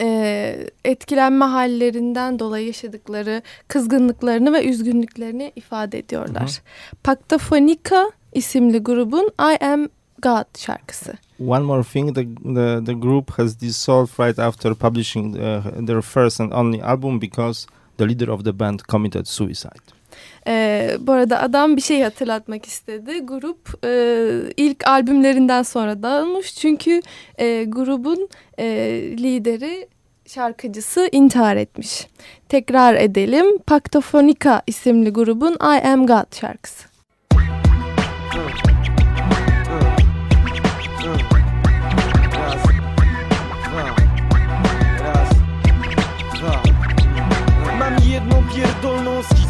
[0.00, 6.42] e, etkilenme hallerinden dolayı yaşadıkları kızgınlıklarını ve üzgünlüklerini ifade ediyorlar.
[6.42, 6.96] Hı hı.
[7.04, 9.88] Paktafonika isimli grubun I Am
[10.22, 11.12] God şarkısı.
[11.40, 12.24] One more thing, the,
[12.54, 17.66] the, the group has dissolved right after publishing uh, their first and only album because
[17.98, 19.96] the leader of the band committed suicide.
[20.46, 23.20] Ee, bu arada adam bir şey hatırlatmak istedi.
[23.20, 27.02] Grup e, ilk albümlerinden sonra dağılmış çünkü
[27.38, 28.66] e, grubun e,
[29.18, 29.88] lideri
[30.26, 32.06] şarkıcısı intihar etmiş.
[32.48, 33.58] Tekrar edelim.
[33.58, 36.85] Paktofonika isimli grubun I Am God şarkısı.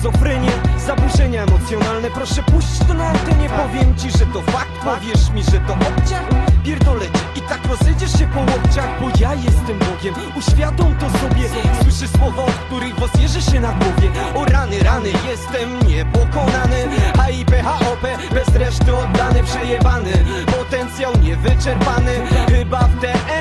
[0.06, 0.50] Schizofrenię
[0.86, 2.10] Zaburzenia emocjonalne.
[2.10, 4.70] Proszę puść to na antenie Powiem ci, że to fakt.
[4.84, 6.24] Powiesz mi, że to obciach.
[6.64, 10.14] Pierdolecie i tak rozejdziesz się po łokciach Bo ja jestem Bogiem.
[10.36, 11.48] Uświadom to sobie.
[11.82, 14.10] Słyszysz słowa, od których was jeży się na głowie.
[14.34, 16.88] O rany, rany Jestem niepokonany.
[17.26, 17.50] HIP,
[18.34, 20.12] Bez reszty oddany, przejebany.
[20.58, 22.12] Potencjał niewyczerpany.
[22.48, 23.35] Chyba w DNA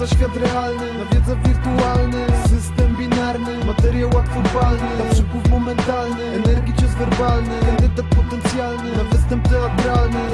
[0.00, 7.60] Wyprzedza świat realny, nawiedza wirtualny System binarny, materiał łatwopalny Na przepływ momentalny, energii cios werbalny
[7.66, 10.29] Kandydat potencjalny, na występ teatralny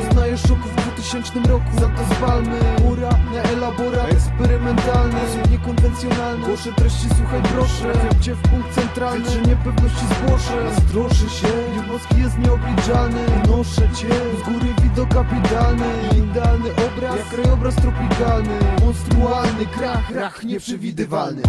[1.22, 2.60] 2000 roku, za to spalmy
[2.90, 4.12] Ura na elaborat.
[4.12, 5.20] Eksperymentalny.
[5.20, 7.92] Sposób niekonwencjonalny, głoszę treści, słuchaj proszę.
[8.20, 10.74] Cię w punkt centralny, że niepewności zgłoszę?
[10.76, 13.24] Zdroszy się, jednostki jest nieobliczalny.
[13.48, 14.08] Noszę cię,
[14.40, 15.86] z góry widok kapitalny.
[16.18, 18.58] Idealny obraz, jak krajobraz tropikalny.
[18.80, 21.42] Monstrualny krach, rach nieprzewidywalny.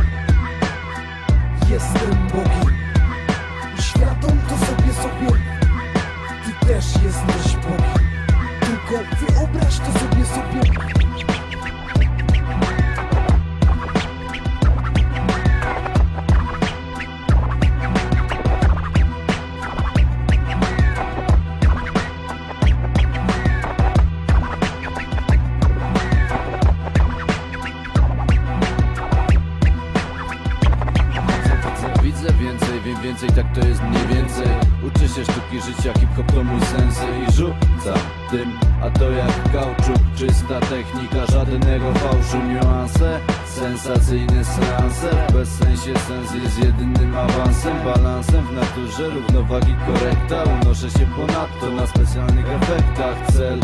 [1.70, 2.76] Jestem Bogiem.
[3.80, 5.41] Światom to sobie sobie.
[6.45, 7.76] Ty też jesteś Bogiem
[9.48, 10.97] O bresto subiu, subiu.
[36.48, 38.00] Hip-hop to mój sens I rzucam
[38.32, 45.28] tym, a to jak kauczuk Czysta technika, żadnego fałszu Niuanse, sensacyjne seanse.
[45.34, 50.43] Bez sensie sens jest jedynym awansem Balansem w naturze, równowagi korekta.
[50.62, 53.32] Unoszę się ponadto na specjalnych efektach.
[53.32, 53.60] Cel,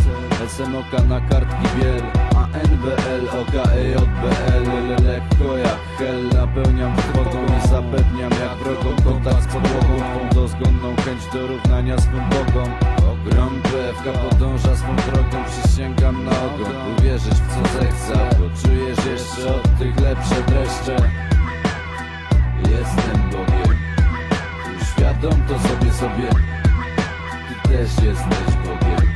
[0.48, 2.23] SMOK na kartki biel
[2.64, 10.36] NBL, OKEJBL Lekko jak hel, napełniam kwotą i zapewniam jak wrogom Kontakt z podłogą, twą
[10.36, 16.97] dozgonną chęć do równania swym bogom Ogrom PFK podąża swą drogą, przysięgam na ogon.
[16.97, 20.95] Uwierzysz w co zechce, bo czujesz jeszcze od tych lepsze dreszcze.
[22.59, 23.78] Jestem Bogiem,
[24.82, 26.30] uświadom to sobie sobie.
[27.47, 29.07] Ty też jesteś Bogiem,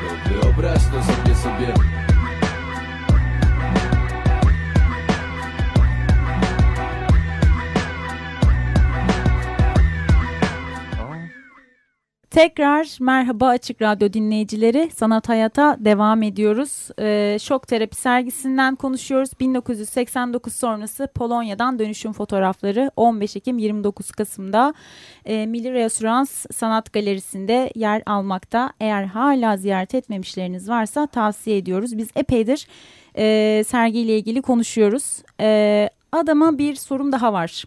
[0.00, 1.74] tylko wyobraź to sobie sobie
[12.34, 14.90] Tekrar merhaba Açık Radyo dinleyicileri.
[14.96, 16.88] Sanat Hayat'a devam ediyoruz.
[16.98, 19.30] Ee, Şok Terapi sergisinden konuşuyoruz.
[19.40, 24.74] 1989 sonrası Polonya'dan dönüşüm fotoğrafları 15 Ekim 29 Kasım'da
[25.24, 28.72] e, Milli Reasürans Sanat Galerisi'nde yer almakta.
[28.80, 31.98] Eğer hala ziyaret etmemişleriniz varsa tavsiye ediyoruz.
[31.98, 32.66] Biz epeydir
[33.16, 35.22] e, sergiyle ilgili konuşuyoruz.
[35.40, 37.64] E, adama bir sorum daha var.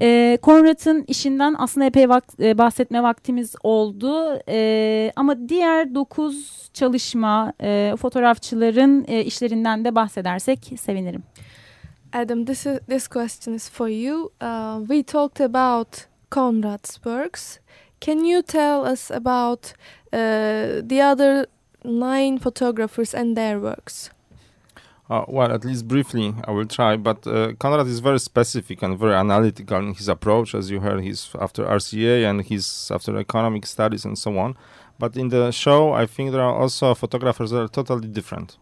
[0.00, 4.40] E, Konrad'ın işinden aslında epey vak- e, bahsetme vaktimiz oldu.
[4.48, 11.22] E, ama diğer dokuz çalışma e, fotoğrafçıların e, işlerinden de bahsedersek sevinirim.
[12.12, 14.30] Adam, this is, this question is for you.
[14.42, 15.88] Uh, we talked about
[16.30, 17.58] Conrad's works.
[18.00, 19.74] Can you tell us about
[20.12, 21.46] uh, the other
[21.84, 24.15] nine photographers and their works?
[25.08, 26.96] Uh, well, at least briefly, I will try.
[26.96, 30.54] But uh, Conrad is very specific and very analytical in his approach.
[30.54, 34.56] As you heard, he's after RCA and he's after economic studies and so on.
[34.98, 38.56] But in the show, I think there are also photographers that are totally different.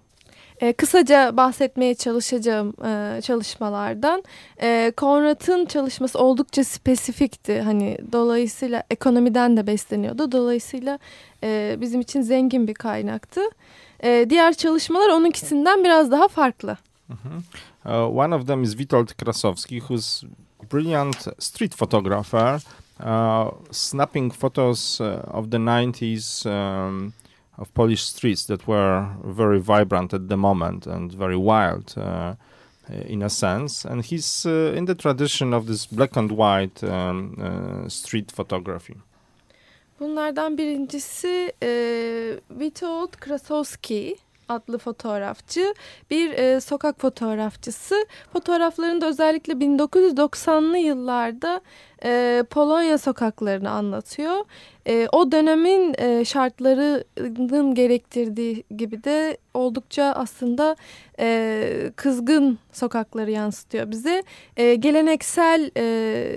[0.60, 4.22] E, kısaca bahsetmeye çalışacağım e, çalışmalardan.
[4.62, 7.60] E, Conrad'ın çalışması oldukça spesifikti.
[7.60, 10.32] Hani dolayısıyla ekonomiden de besleniyordu.
[10.32, 10.98] Dolayısıyla
[11.42, 13.40] e, bizim için zengin bir kaynaktı.
[13.40, 13.48] E,
[14.04, 16.76] diğer çalışmalar onunkisinden biraz daha farklı.
[17.84, 20.24] Uh, one of them is Witold Krasowski, who's
[20.70, 22.60] brilliant street photographer,
[23.00, 27.12] uh, snapping photos uh, of the 90s um,
[27.58, 32.34] of Polish streets that were very vibrant at the moment and very wild uh,
[33.06, 33.84] in a sense.
[33.84, 38.96] And he's uh, in the tradition of this black and white um, uh, street photography.
[40.00, 44.16] Bunlardan birincisi e, Witold Krasowski
[44.48, 45.74] adlı fotoğrafçı.
[46.10, 48.06] Bir e, sokak fotoğrafçısı.
[48.32, 51.60] Fotoğraflarında özellikle 1990'lı yıllarda
[52.04, 54.44] e, Polonya sokaklarını anlatıyor.
[54.86, 60.76] E, o dönemin e, şartlarının gerektirdiği gibi de oldukça aslında
[61.18, 64.22] e, kızgın sokakları yansıtıyor bize.
[64.56, 65.84] E, geleneksel e,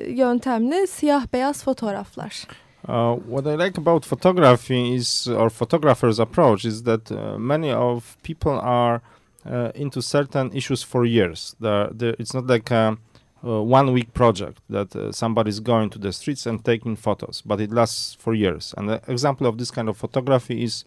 [0.10, 2.48] yöntemle siyah beyaz fotoğraflar.
[2.88, 8.18] Uh, what I like about photography is, or photographers' approach, is that uh, many of
[8.24, 9.02] people are
[9.46, 11.56] uh, into certain issues for years.
[11.60, 12.98] They're, they're, it's not like a,
[13.46, 17.60] uh, one week project that uh, somebody's going to the streets and taking photos, but
[17.60, 18.74] it lasts for years.
[18.78, 20.86] And the example of this kind of photography is,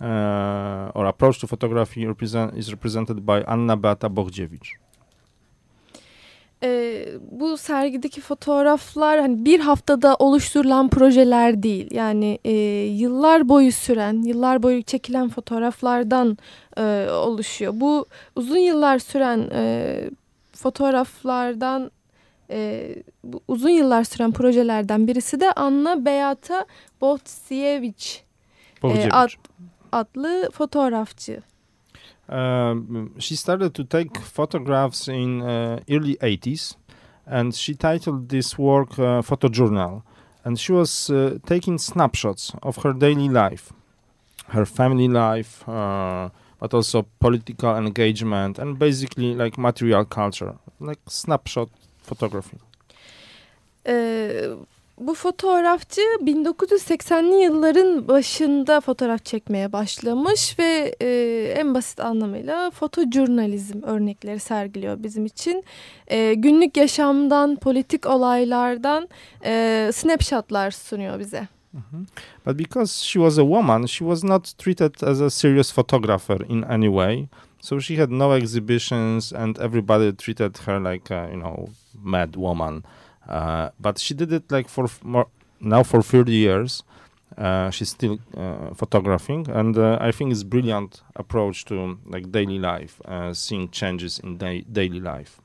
[0.00, 4.70] uh, or approach to photography represent, is represented by Anna Beata Bohdziewicz.
[6.62, 11.94] Ee, bu sergideki fotoğraflar hani bir haftada oluşturulan projeler değil.
[11.94, 12.52] Yani e,
[12.84, 16.38] yıllar boyu süren, yıllar boyu çekilen fotoğraflardan
[16.78, 17.72] e, oluşuyor.
[17.76, 20.00] Bu uzun yıllar süren e,
[20.52, 21.90] fotoğraflardan,
[22.50, 22.88] e,
[23.24, 26.66] bu uzun yıllar süren projelerden birisi de Anna Beata
[27.00, 28.22] Bohdziewicz
[28.82, 29.14] Bohdziewicz.
[29.14, 29.30] ad,
[29.92, 31.42] adlı fotoğrafçı.
[32.28, 36.76] Um, she started to take photographs in uh, early 80s
[37.26, 40.02] and she titled this work uh, photojournal.
[40.44, 43.72] And she was uh, taking snapshots of her daily life
[44.48, 51.68] her family life uh, but also political engagement and basically like material culture like snapshot
[52.02, 52.58] photography.
[53.86, 54.56] Ee,
[55.00, 61.08] bu fotoğrafçı 1980'li yılların başında fotoğraf çekmeye başlamış ve e,
[61.56, 65.64] en basit anlamıyla fotojurnalizm örnekleri sergiliyor bizim için.
[66.06, 69.08] E, günlük yaşamdan, politik olaylardan
[69.44, 71.48] e, snapshotlar sunuyor bize.
[72.46, 76.62] But because she was a woman, she was not treated as a serious photographer in
[76.62, 77.28] any way.
[77.60, 81.68] So she had no exhibitions, and everybody treated her like a, you know,
[82.02, 82.84] mad woman.
[83.28, 85.26] Uh, but she did it like for more
[85.60, 86.82] now for 30 years.
[87.36, 92.60] Uh, she's still uh, photographing, and uh, I think it's brilliant approach to like daily
[92.60, 95.40] life, uh, seeing changes in da- daily life.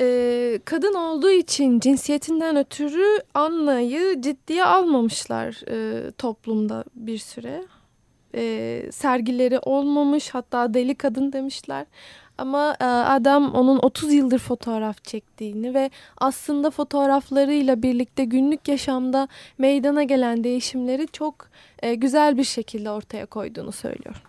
[0.00, 7.64] E, kadın olduğu için cinsiyetinden ötürü Anna'yı ciddiye almamışlar e, toplumda bir süre.
[8.34, 11.86] E, sergileri olmamış hatta deli kadın demişler.
[12.38, 19.28] Ama e, adam onun 30 yıldır fotoğraf çektiğini ve aslında fotoğraflarıyla birlikte günlük yaşamda
[19.58, 21.34] meydana gelen değişimleri çok
[21.82, 24.22] e, güzel bir şekilde ortaya koyduğunu söylüyor.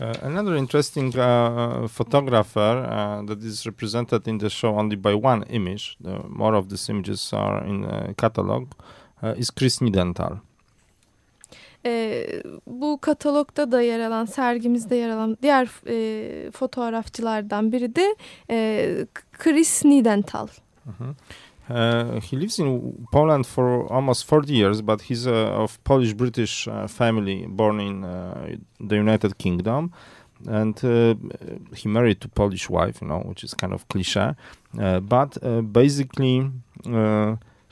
[0.00, 5.44] Uh, another interesting uh, photographer uh, that is represented in the show only by one
[5.50, 8.68] image, the, more of these images are in the catalog,
[9.22, 10.40] uh, is Chris Nidenthal.
[11.86, 12.26] E,
[12.66, 18.16] bu katalogda da yer alan, sergimizde yer alan diğer e, fotoğrafçılardan biri de
[18.50, 19.06] e,
[19.38, 20.48] Chris Nidenthal.
[20.84, 21.14] Mhm.
[21.70, 26.66] Uh, he lives in Poland for almost 40 years, but he's uh, of Polish British
[26.66, 29.92] uh, family, born in uh, the United Kingdom.
[30.46, 30.78] And
[31.74, 34.36] he married to Polish wife, you know, which is kind of cliche.
[34.72, 35.36] But
[35.72, 36.48] basically,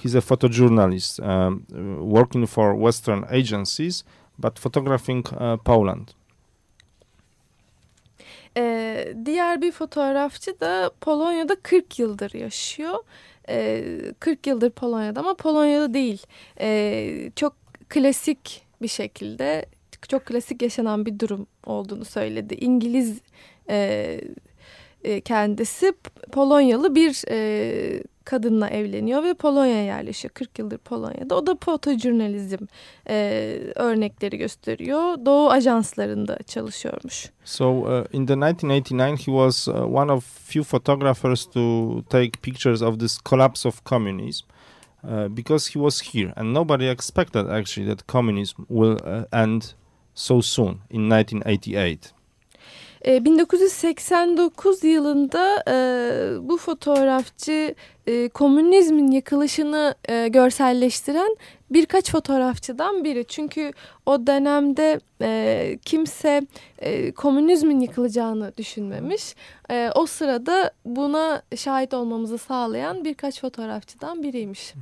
[0.07, 4.05] he's a photojournalist um, uh, working for Western agencies,
[4.39, 6.09] but photographing uh, Poland.
[8.59, 12.95] Ee, diğer bir fotoğrafçı da Polonya'da 40 yıldır yaşıyor.
[13.49, 16.23] Ee, 40 yıldır Polonya'da ama Polonya'da değil.
[16.61, 17.57] Ee, çok
[17.89, 19.67] klasik bir şekilde,
[20.09, 22.55] çok klasik yaşanan bir durum olduğunu söyledi.
[22.55, 23.21] İngiliz
[23.71, 24.21] e,
[25.05, 25.93] e, kendisi
[26.33, 30.35] Polonyalı bir e, kadınla evleniyor ve Polonya'ya yerleşiyor.
[30.35, 31.37] 40 yıldır Polonya'da.
[31.37, 32.65] O da fotojurnalizm
[33.09, 33.17] e,
[33.75, 35.27] örnekleri gösteriyor.
[35.27, 37.31] Doğu ajanslarında çalışıyormuş.
[37.45, 42.83] So uh, in the 1989, he was uh, one of few photographers to take pictures
[42.83, 44.47] of this collapse of communism
[45.05, 49.75] uh, because he was here, and nobody expected actually that communism will uh, end
[50.15, 52.16] so soon in 1988.
[53.05, 57.75] E, 1989 yılında e, bu fotoğrafçı
[58.07, 61.37] e, komünizmin yıkılışını e, görselleştiren
[61.71, 63.25] birkaç fotoğrafçıdan biri.
[63.29, 63.73] Çünkü
[64.07, 65.01] o dönemde
[65.85, 66.43] kimse
[67.17, 69.35] komünizmin yıkılacağını düşünmemiş.
[69.95, 74.75] O sırada buna şahit olmamızı sağlayan birkaç fotoğrafçıdan biriymiş.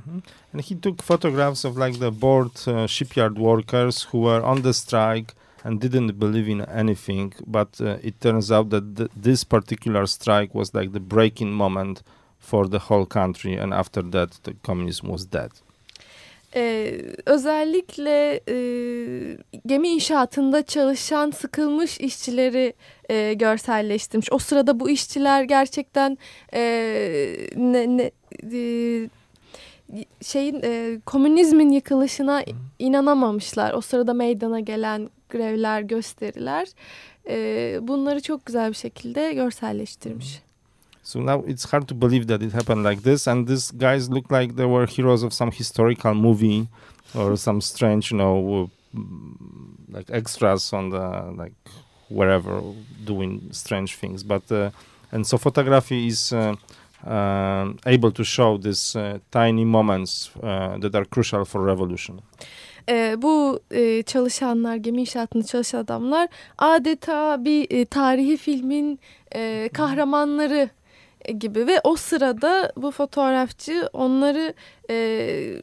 [0.53, 4.73] And he took photographs of like the bored uh, shipyard workers who were on the
[4.73, 7.33] strike and didn't believe in anything.
[7.45, 12.03] But uh, it turns out that th- this particular strike was like the breaking moment
[12.39, 15.51] for the whole country, and after that, the communism was dead.
[16.57, 18.57] Ee, özellikle e,
[19.65, 22.73] gemi inşaatında çalışan sıkılmış işçileri
[23.09, 24.31] e, görselleştirmiş.
[24.31, 26.17] O sırada bu işçiler gerçekten
[26.53, 26.61] e,
[27.55, 28.11] ne, ne,
[28.53, 29.09] e,
[30.21, 32.43] şeyin e, komünizmin yıkılışına
[32.79, 33.73] inanamamışlar.
[33.73, 36.67] O sırada meydana gelen grevler, gösteriler
[37.29, 40.41] e, bunları çok güzel bir şekilde görselleştirmiş.
[41.03, 44.31] So now it's hard to believe that it happened like this, and these guys look
[44.31, 46.65] like they were heroes of some historical movie
[47.15, 48.69] or some strange, you know,
[49.93, 51.53] like extras on the like
[52.09, 52.61] wherever
[53.05, 54.23] doing strange things.
[54.23, 54.71] But uh,
[55.11, 56.55] and so photography is uh,
[57.05, 62.21] um, able to show these uh, tiny moments uh, that are crucial for revolution.
[62.89, 66.27] E, bu e, çalışanlar, gemi inşaatında çalışan adamlar
[66.57, 68.99] adeta bir e, tarihi filmin
[69.35, 70.69] e, kahramanları
[71.39, 74.53] gibi ve o sırada bu fotoğrafçı onları
[74.89, 75.61] e,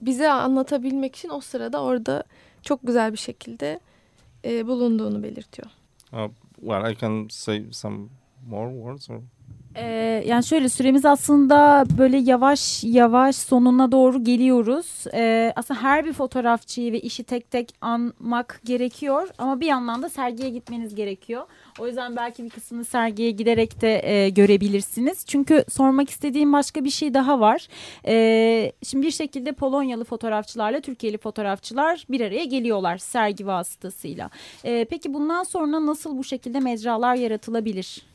[0.00, 2.24] bize anlatabilmek için o sırada orada
[2.62, 3.80] çok güzel bir şekilde
[4.44, 5.68] e, bulunduğunu belirtiyor.
[6.12, 8.08] Uh, well, I can say some
[8.46, 9.20] more words or
[9.76, 15.04] Ee, yani şöyle süremiz aslında böyle yavaş yavaş sonuna doğru geliyoruz.
[15.14, 20.08] Ee, aslında her bir fotoğrafçıyı ve işi tek tek anmak gerekiyor ama bir yandan da
[20.08, 21.42] sergiye gitmeniz gerekiyor.
[21.78, 25.26] O yüzden belki bir kısmını sergiye giderek de e, görebilirsiniz.
[25.26, 27.68] Çünkü sormak istediğim başka bir şey daha var.
[28.06, 34.30] Ee, şimdi bir şekilde Polonyalı fotoğrafçılarla Türkiye'li fotoğrafçılar bir araya geliyorlar sergi vasıtasıyla.
[34.64, 38.11] Ee, peki bundan sonra nasıl bu şekilde mecralar yaratılabilir?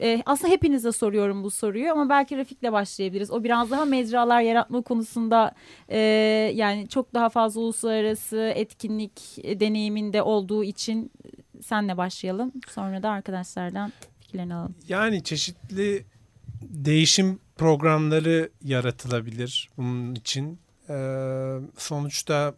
[0.00, 3.30] Ee, aslında hepinize soruyorum bu soruyu ama belki Rafik'le başlayabiliriz.
[3.30, 5.54] O biraz daha mecralar yaratma konusunda
[5.88, 5.98] e,
[6.54, 12.52] yani çok daha fazla uluslararası etkinlik e, deneyiminde olduğu için e, senle başlayalım.
[12.68, 14.74] Sonra da arkadaşlardan fikirlerini alalım.
[14.88, 16.04] Yani çeşitli
[16.62, 20.58] değişim programları yaratılabilir bunun için.
[20.88, 22.54] Ee, sonuçta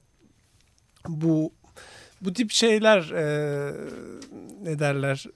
[1.08, 1.52] bu
[2.20, 3.24] bu tip şeyler e,
[4.62, 5.30] ne derler e,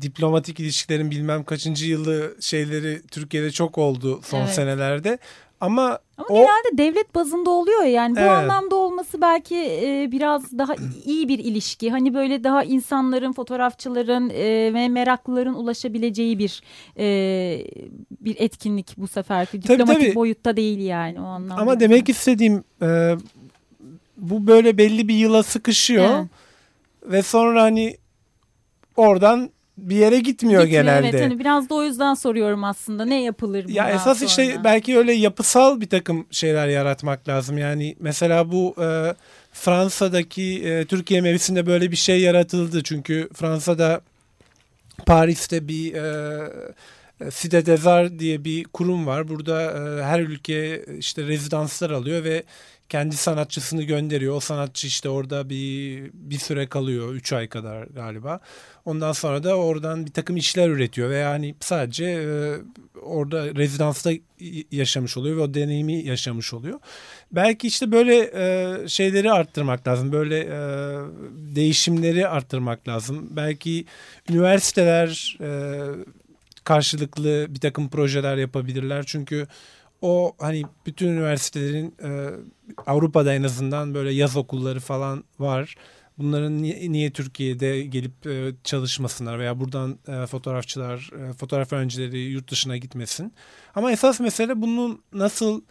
[0.00, 4.50] diplomatik ilişkilerin bilmem kaçıncı yılı şeyleri Türkiye'de çok oldu son Evet.
[4.50, 5.18] senelerde.
[5.60, 8.30] Ama, Ama o genelde devlet bazında oluyor ya, yani bu Evet.
[8.30, 11.90] anlamda olması belki e, biraz daha iyi bir ilişki.
[11.90, 16.62] Hani böyle daha insanların, fotoğrafçıların e, ve meraklıların ulaşabileceği bir
[16.98, 17.06] e,
[18.20, 19.08] bir etkinlik bu.
[19.08, 20.14] Tabii, Diplomatik tabii.
[20.14, 21.62] boyutta değil yani o anlamda.
[21.62, 23.16] ama demek istediğim e,
[24.16, 26.26] bu böyle belli bir yıla sıkışıyor Evet.
[27.12, 27.96] ve sonra hani
[28.96, 31.08] oradan bir yere gitmiyor, Gitmiyor, genelde.
[31.08, 34.26] Evet, hani biraz da o yüzden soruyorum aslında ne yapılır Ya esas sonra?
[34.28, 37.58] işte belki öyle yapısal bir takım şeyler yaratmak lazım.
[37.58, 39.14] Yani mesela bu e,
[39.52, 42.82] Fransa'daki e, Türkiye mevsiminde böyle bir şey yaratıldı.
[42.82, 44.00] Çünkü Fransa'da
[45.06, 46.48] Paris'te bir e,
[47.20, 49.28] Cité des Arts diye bir kurum var.
[49.28, 52.42] Burada e, her ülke işte rezidanslar alıyor ve
[52.88, 54.36] kendi sanatçısını gönderiyor.
[54.36, 57.14] O sanatçı işte orada bir bir süre kalıyor.
[57.14, 58.40] 3 ay kadar galiba.
[58.84, 62.54] Ondan sonra da oradan bir takım işler üretiyor ve yani sadece e,
[63.02, 64.10] orada rezidansta
[64.72, 66.80] yaşamış oluyor ve o deneyimi yaşamış oluyor.
[67.32, 70.12] Belki işte böyle e, şeyleri arttırmak lazım.
[70.12, 70.58] Böyle e,
[71.56, 73.28] değişimleri arttırmak lazım.
[73.30, 73.84] Belki
[74.30, 75.80] üniversiteler e,
[76.64, 79.04] karşılıklı bir takım projeler yapabilirler.
[79.06, 79.46] Çünkü
[80.02, 82.30] o hani bütün üniversitelerin e,
[82.86, 85.74] Avrupa'da en azından böyle yaz okulları falan var.
[86.18, 92.50] Bunların niye, niye Türkiye'de gelip e, çalışmasınlar veya buradan e, fotoğrafçılar, e, fotoğraf öğrencileri yurt
[92.50, 93.32] dışına gitmesin.
[93.74, 95.62] Ama esas mesele bunun nasıl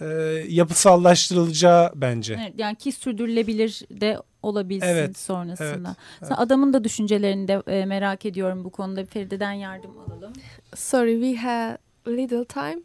[0.00, 0.04] e,
[0.48, 2.38] yapısallaştırılacağı bence.
[2.42, 5.96] Evet, yani ki sürdürülebilir de olabilsin Evet, sonrasında.
[6.18, 9.04] evet, Sen adamın da düşüncelerini de e, merak ediyorum bu konuda.
[9.04, 10.32] Feride'den yardım alalım.
[10.76, 12.80] Sorry, we have little time.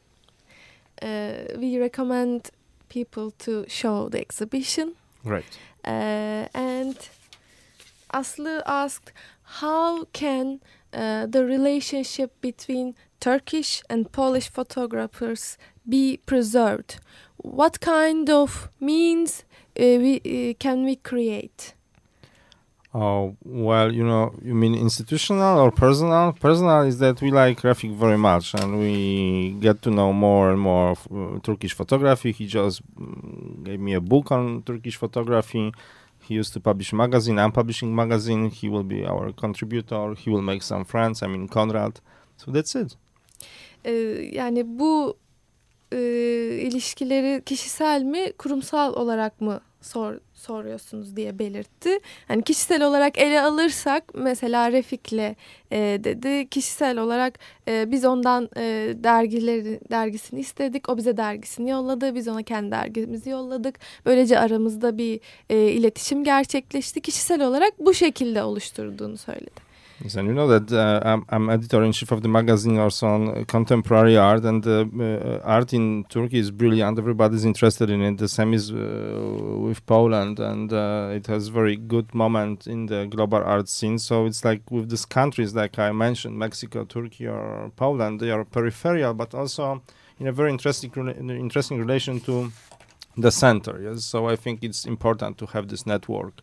[1.02, 2.52] Uh, we recommend
[2.90, 4.94] people to show the exhibition.
[5.24, 5.60] Great.
[5.86, 6.98] Uh, and
[8.14, 10.60] Aslı asked, how can
[10.94, 17.00] uh, the relationship between Turkish and Polish photographers be preserved?
[17.38, 19.44] What kind of means
[19.76, 21.74] we can we create?
[22.92, 26.34] Oh, well, you know, you mean institutional or personal?
[26.34, 30.60] Personal is that we like Rafik very much and we get to know more and
[30.60, 32.32] more of uh, Turkish photography.
[32.32, 35.72] He just mm, gave me a book on Turkish photography.
[36.24, 37.38] He used to publish magazine.
[37.38, 38.50] I'm publishing magazine.
[38.50, 40.16] He will be our contributor.
[40.16, 41.22] He will make some friends.
[41.22, 42.00] I mean, Conrad.
[42.38, 42.96] So that's it.
[44.34, 45.18] Yani bu
[45.92, 52.00] ilişkileri kişisel mi kurumsal olarak mı sor, soruyorsunuz diye belirtti.
[52.28, 55.36] Hani kişisel olarak ele alırsak mesela Refik'le
[55.72, 60.90] e, dedi kişisel olarak e, biz ondan e, dergileri dergisini istedik.
[60.90, 62.16] O bize dergisini yolladı.
[62.16, 63.80] Biz ona kendi dergimizi yolladık.
[64.06, 65.20] Böylece aramızda bir
[65.50, 67.02] e, iletişim gerçekleşti.
[67.02, 69.69] Kişisel olarak bu şekilde oluşturduğunu söyledi.
[70.02, 73.06] Yes, and you know that uh, I'm, I'm editor in chief of the magazine also
[73.08, 76.98] on contemporary art, and uh, uh, art in Turkey is brilliant.
[76.98, 78.18] Everybody's interested in it.
[78.18, 78.78] The same is uh,
[79.60, 84.00] with Poland, and uh, it has very good moment in the global art scene.
[84.00, 88.46] So it's like with these countries, like I mentioned, Mexico, Turkey, or Poland, they are
[88.46, 89.82] peripheral, but also
[90.18, 90.92] in a very interesting
[91.30, 92.54] interesting relation to
[93.18, 93.82] the center.
[93.82, 96.42] Yes, so I think it's important to have this network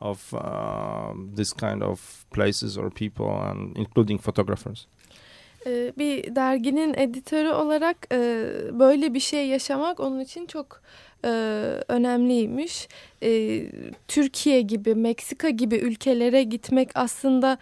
[0.00, 4.86] of um, this kind of places or people, and including photographers.
[5.66, 8.18] Ee, bir derginin editörü olarak e,
[8.72, 10.82] böyle bir şey yaşamak onun için çok
[11.24, 11.28] e,
[11.88, 12.88] önemliymiş.
[13.22, 13.62] E,
[14.08, 17.58] Türkiye gibi, Meksika gibi ülkelere gitmek aslında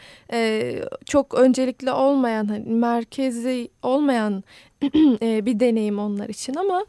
[1.05, 4.45] çok öncelikli olmayan, hani merkezi olmayan
[5.23, 6.87] bir deneyim onlar için ama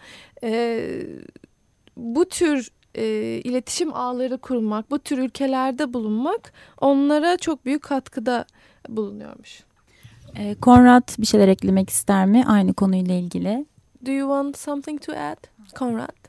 [1.98, 3.06] bu tür e,
[3.44, 8.46] iletişim ağları kurmak, bu tür ülkelerde bulunmak onlara çok büyük katkıda
[8.90, 9.64] bulunuyormuş.
[10.36, 13.66] E, Konrad bir şeyler eklemek ister mi aynı konuyla ilgili?
[14.06, 15.38] Do you want something to add,
[15.76, 16.26] Konrad?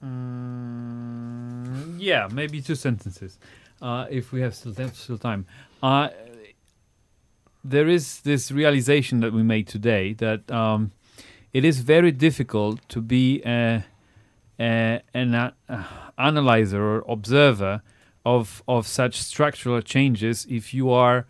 [0.00, 3.38] Mm, yeah, maybe two sentences,
[3.82, 5.44] uh, if we have still, still time.
[5.82, 6.08] Uh,
[7.70, 10.90] there is this realization that we made today that um,
[11.52, 13.84] it is very difficult to be a,
[14.58, 15.52] a, an uh,
[16.18, 17.82] analyzer or observer
[18.24, 21.26] of of such structural changes if you are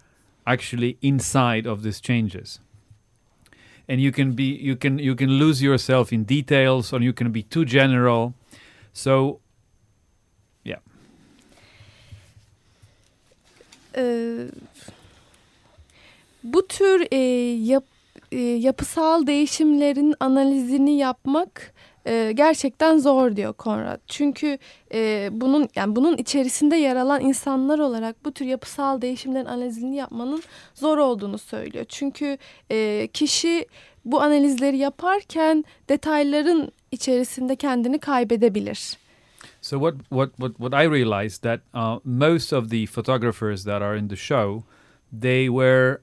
[0.47, 2.61] actually inside of these changes.
[3.89, 7.33] And you can be you can you can lose yourself in details or you can
[7.33, 8.35] be too general.
[8.93, 9.41] So
[10.65, 10.79] yeah.
[13.97, 14.49] Ee,
[16.45, 17.19] bu tür e,
[17.65, 17.85] yap,
[18.33, 21.74] e, yapısal değişimlerin analizini yapmak
[22.07, 24.01] e, gerçekten zor diyor Konrad.
[24.07, 24.59] Çünkü
[24.95, 30.43] e, bunun yani bunun içerisinde yer alan insanlar olarak bu tür yapısal değişimlerin analizini yapmanın
[30.75, 31.85] zor olduğunu söylüyor.
[31.89, 32.39] Çünkü
[32.71, 33.67] e, kişi
[34.05, 38.97] bu analizleri yaparken detayların içerisinde kendini kaybedebilir.
[39.61, 43.99] So what what what what I realized that uh, most of the photographers that are
[43.99, 44.63] in the show,
[45.23, 46.03] they were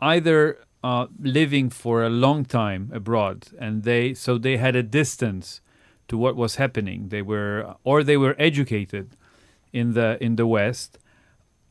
[0.00, 5.60] either uh, living for a long time abroad, and they so they had a distance
[6.08, 7.08] to what was happening.
[7.08, 9.16] They were or they were educated
[9.72, 10.98] in the in the West,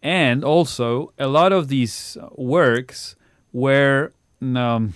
[0.01, 3.15] and also a lot of these works
[3.51, 4.93] were um,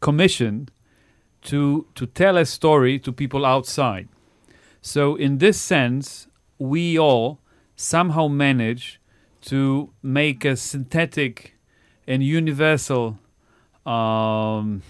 [0.00, 0.70] commissioned
[1.42, 4.08] to to tell a story to people outside.
[4.80, 6.26] So in this sense,
[6.58, 7.38] we all
[7.76, 9.00] somehow manage
[9.42, 11.56] to make a synthetic
[12.06, 13.18] and universal
[13.86, 14.82] um,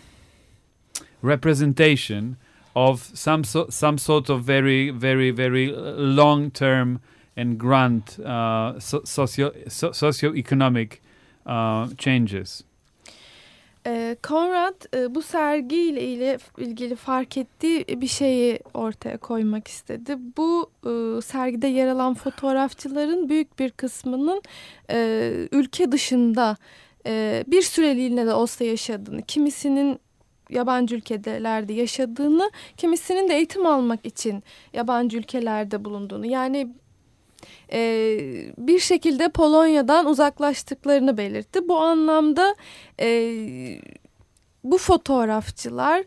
[1.23, 2.37] representation
[2.75, 7.01] of some so, some sort of very very very long term
[7.37, 11.01] and grand uh, so, socio so, socioeconomic
[11.47, 12.65] uh, changes.
[13.87, 20.17] E, Conrad e, bu sergiyle ile ilgili fark ettiği bir şeyi ortaya koymak istedi.
[20.37, 24.43] Bu e, sergide yer alan fotoğrafçıların büyük bir kısmının
[24.91, 26.57] e, ülke dışında
[27.07, 30.01] e, bir süreliğine de olsa yaşadığını, kimisinin
[30.51, 34.43] yabancı ülkelerde yaşadığını, kimisinin de eğitim almak için
[34.73, 36.27] yabancı ülkelerde bulunduğunu.
[36.27, 36.69] Yani
[37.73, 38.19] e,
[38.59, 41.69] bir şekilde Polonya'dan uzaklaştıklarını belirtti.
[41.69, 42.55] Bu anlamda
[43.01, 43.37] e,
[44.65, 46.05] bu fotoğrafçılar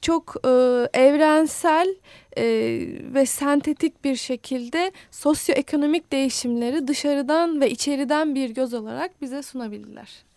[0.00, 0.48] çok e,
[0.94, 1.94] evrensel
[2.36, 2.44] e,
[3.14, 10.27] ve sentetik bir şekilde sosyoekonomik değişimleri dışarıdan ve içeriden bir göz olarak bize sunabildiler.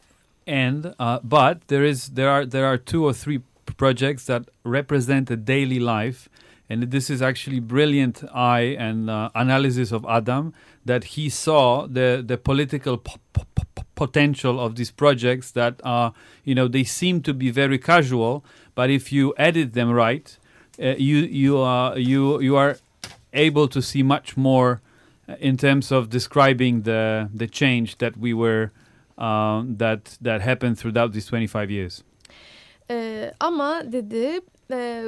[0.51, 3.39] And uh, but there is there are there are two or three
[3.77, 6.27] projects that represent a daily life
[6.69, 12.21] and this is actually brilliant eye and uh, analysis of Adam that he saw the
[12.25, 13.01] the political
[13.95, 18.43] potential of these projects that are you know they seem to be very casual
[18.75, 20.37] but if you edit them right
[20.81, 22.77] uh, you you are you you are
[23.33, 24.81] able to see much more
[25.29, 28.71] uh, in terms of describing the the change that we were
[29.21, 32.01] um, that that happened throughout these 25 years.
[32.89, 34.41] Ee, ama dedi
[34.71, 35.03] e,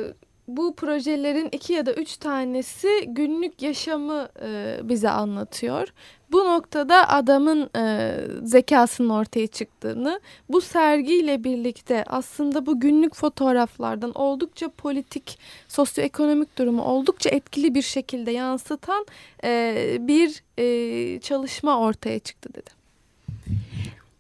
[0.48, 5.88] bu projelerin iki ya da üç tanesi günlük yaşamı e, bize anlatıyor.
[6.32, 14.70] Bu noktada adamın e, zekasının ortaya çıktığını, bu sergiyle birlikte aslında bu günlük fotoğraflardan oldukça
[14.70, 19.06] politik, sosyoekonomik durumu oldukça etkili bir şekilde yansıtan
[19.44, 22.83] e, bir e, çalışma ortaya çıktı dedi.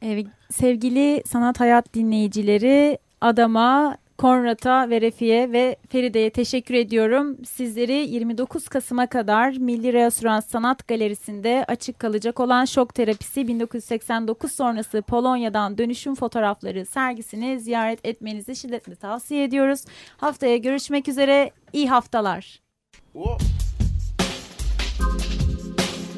[0.05, 7.37] Evet, sevgili Sanat Hayat dinleyicileri Adama, Konrad'a ve Refi'ye ve Feride'ye teşekkür ediyorum.
[7.45, 15.01] Sizleri 29 Kasım'a kadar Milli Reasürans Sanat Galerisi'nde açık kalacak olan Şok Terapisi 1989 sonrası
[15.01, 19.85] Polonya'dan dönüşüm fotoğrafları sergisini ziyaret etmenizi şiddetle tavsiye ediyoruz.
[20.17, 21.51] Haftaya görüşmek üzere.
[21.73, 22.59] İyi haftalar.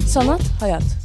[0.08, 1.05] Sanat, hayat.